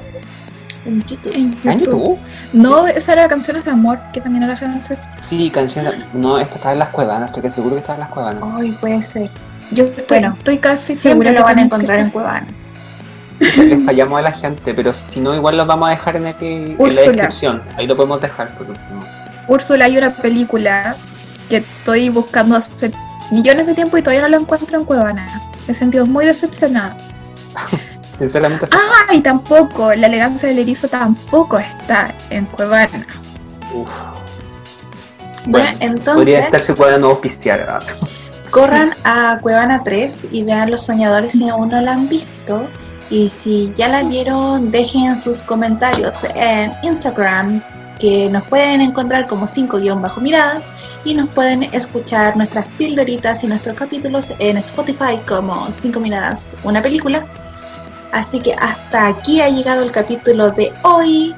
En 0.85 1.03
YouTube. 1.03 1.33
En 1.35 1.53
¿Está 1.53 1.71
en 1.73 1.79
YouTube. 1.79 1.99
YouTube? 1.99 2.19
No, 2.53 2.87
esa 2.87 3.13
era 3.13 3.27
Canciones 3.27 3.65
de 3.65 3.71
Amor, 3.71 3.99
que 4.13 4.21
también 4.21 4.43
era 4.43 4.55
francesa. 4.55 5.11
Sí, 5.17 5.49
canciones. 5.49 6.05
No, 6.13 6.39
esta 6.39 6.55
estaba 6.55 6.73
en 6.73 6.79
las 6.79 6.89
cuevanas, 6.89 7.27
estoy 7.27 7.43
casi 7.43 7.55
seguro 7.55 7.75
que 7.75 7.81
estaba 7.81 7.95
en 7.97 7.99
las 8.01 8.09
cuevanas. 8.09 8.43
Ay, 8.57 8.71
puede 8.79 9.01
ser. 9.01 9.29
Yo 9.71 9.83
estoy, 9.83 10.05
Bueno, 10.07 10.35
estoy 10.37 10.57
casi 10.57 10.95
segura 10.95 11.31
lo 11.31 11.37
que 11.37 11.43
van 11.43 11.51
a 11.51 11.55
que 11.57 11.61
encontrar 11.63 11.99
en 11.99 12.05
estar- 12.07 12.11
Cuevana. 12.13 12.47
Pucha, 12.47 12.68
Le 13.39 13.77
fallamos 13.79 14.19
a 14.19 14.21
la 14.21 14.31
gente, 14.33 14.73
pero 14.73 14.93
si 14.93 15.21
no, 15.21 15.33
igual 15.33 15.55
los 15.57 15.65
vamos 15.65 15.87
a 15.87 15.91
dejar 15.91 16.17
en, 16.17 16.27
aquí, 16.27 16.45
en 16.47 16.77
la 16.95 17.01
descripción. 17.01 17.61
Ahí 17.77 17.87
lo 17.87 17.95
podemos 17.95 18.21
dejar 18.21 18.53
por 18.57 18.69
último. 18.69 18.99
Úrsula, 19.47 19.85
hay 19.85 19.97
una 19.97 20.11
película 20.11 20.95
que 21.49 21.57
estoy 21.57 22.09
buscando 22.09 22.57
hace 22.57 22.91
millones 23.31 23.65
de 23.67 23.73
tiempo 23.75 23.97
y 23.97 24.01
todavía 24.01 24.23
no 24.23 24.29
la 24.29 24.37
encuentro 24.37 24.77
en 24.77 24.85
Cuevana. 24.85 25.41
Me 25.67 25.73
he 25.73 25.75
sentido 25.75 26.05
muy 26.05 26.25
decepcionada. 26.25 26.95
Sinceramente. 28.19 28.65
está- 28.65 28.77
Ah, 28.77 29.13
y 29.13 29.21
tampoco, 29.21 29.93
la 29.95 30.07
elegancia 30.07 30.49
del 30.49 30.59
erizo 30.59 30.87
tampoco 30.89 31.57
está 31.57 32.13
en 32.29 32.45
Cuevana. 32.45 33.07
Uf. 33.73 33.89
Bueno, 35.45 35.67
Bueno, 35.69 35.69
entonces 35.79 36.13
podría 36.15 36.39
estarse 36.41 36.75
cuadrando 36.75 37.07
auspiciar. 37.11 37.65
¿no? 38.01 38.07
corran 38.51 38.93
a 39.05 39.37
Cuevana 39.41 39.81
3 39.83 40.27
y 40.31 40.43
vean 40.43 40.69
Los 40.69 40.85
Soñadores 40.85 41.31
si 41.31 41.47
aún 41.47 41.69
no 41.69 41.79
la 41.79 41.93
han 41.93 42.09
visto. 42.09 42.67
Y 43.09 43.27
si 43.27 43.73
ya 43.75 43.87
la 43.87 44.03
vieron, 44.03 44.71
dejen 44.71 45.17
sus 45.17 45.41
comentarios 45.41 46.23
en 46.35 46.71
Instagram, 46.83 47.61
que 47.99 48.29
nos 48.29 48.43
pueden 48.43 48.81
encontrar 48.81 49.25
como 49.25 49.45
5-miradas 49.45 50.65
y 51.03 51.13
nos 51.13 51.29
pueden 51.29 51.63
escuchar 51.63 52.37
nuestras 52.37 52.65
pildoritas 52.77 53.43
y 53.43 53.47
nuestros 53.47 53.75
capítulos 53.75 54.33
en 54.39 54.57
Spotify 54.57 55.19
como 55.27 55.71
5 55.71 55.99
miradas, 55.99 56.55
una 56.63 56.81
película. 56.81 57.25
Así 58.11 58.39
que 58.39 58.53
hasta 58.53 59.07
aquí 59.07 59.41
ha 59.41 59.49
llegado 59.49 59.83
el 59.83 59.91
capítulo 59.91 60.49
de 60.51 60.71
hoy 60.83 61.35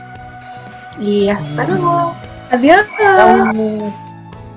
y 0.99 1.29
hasta 1.29 1.65
luego. 1.65 2.15
Adiós. 2.51 2.85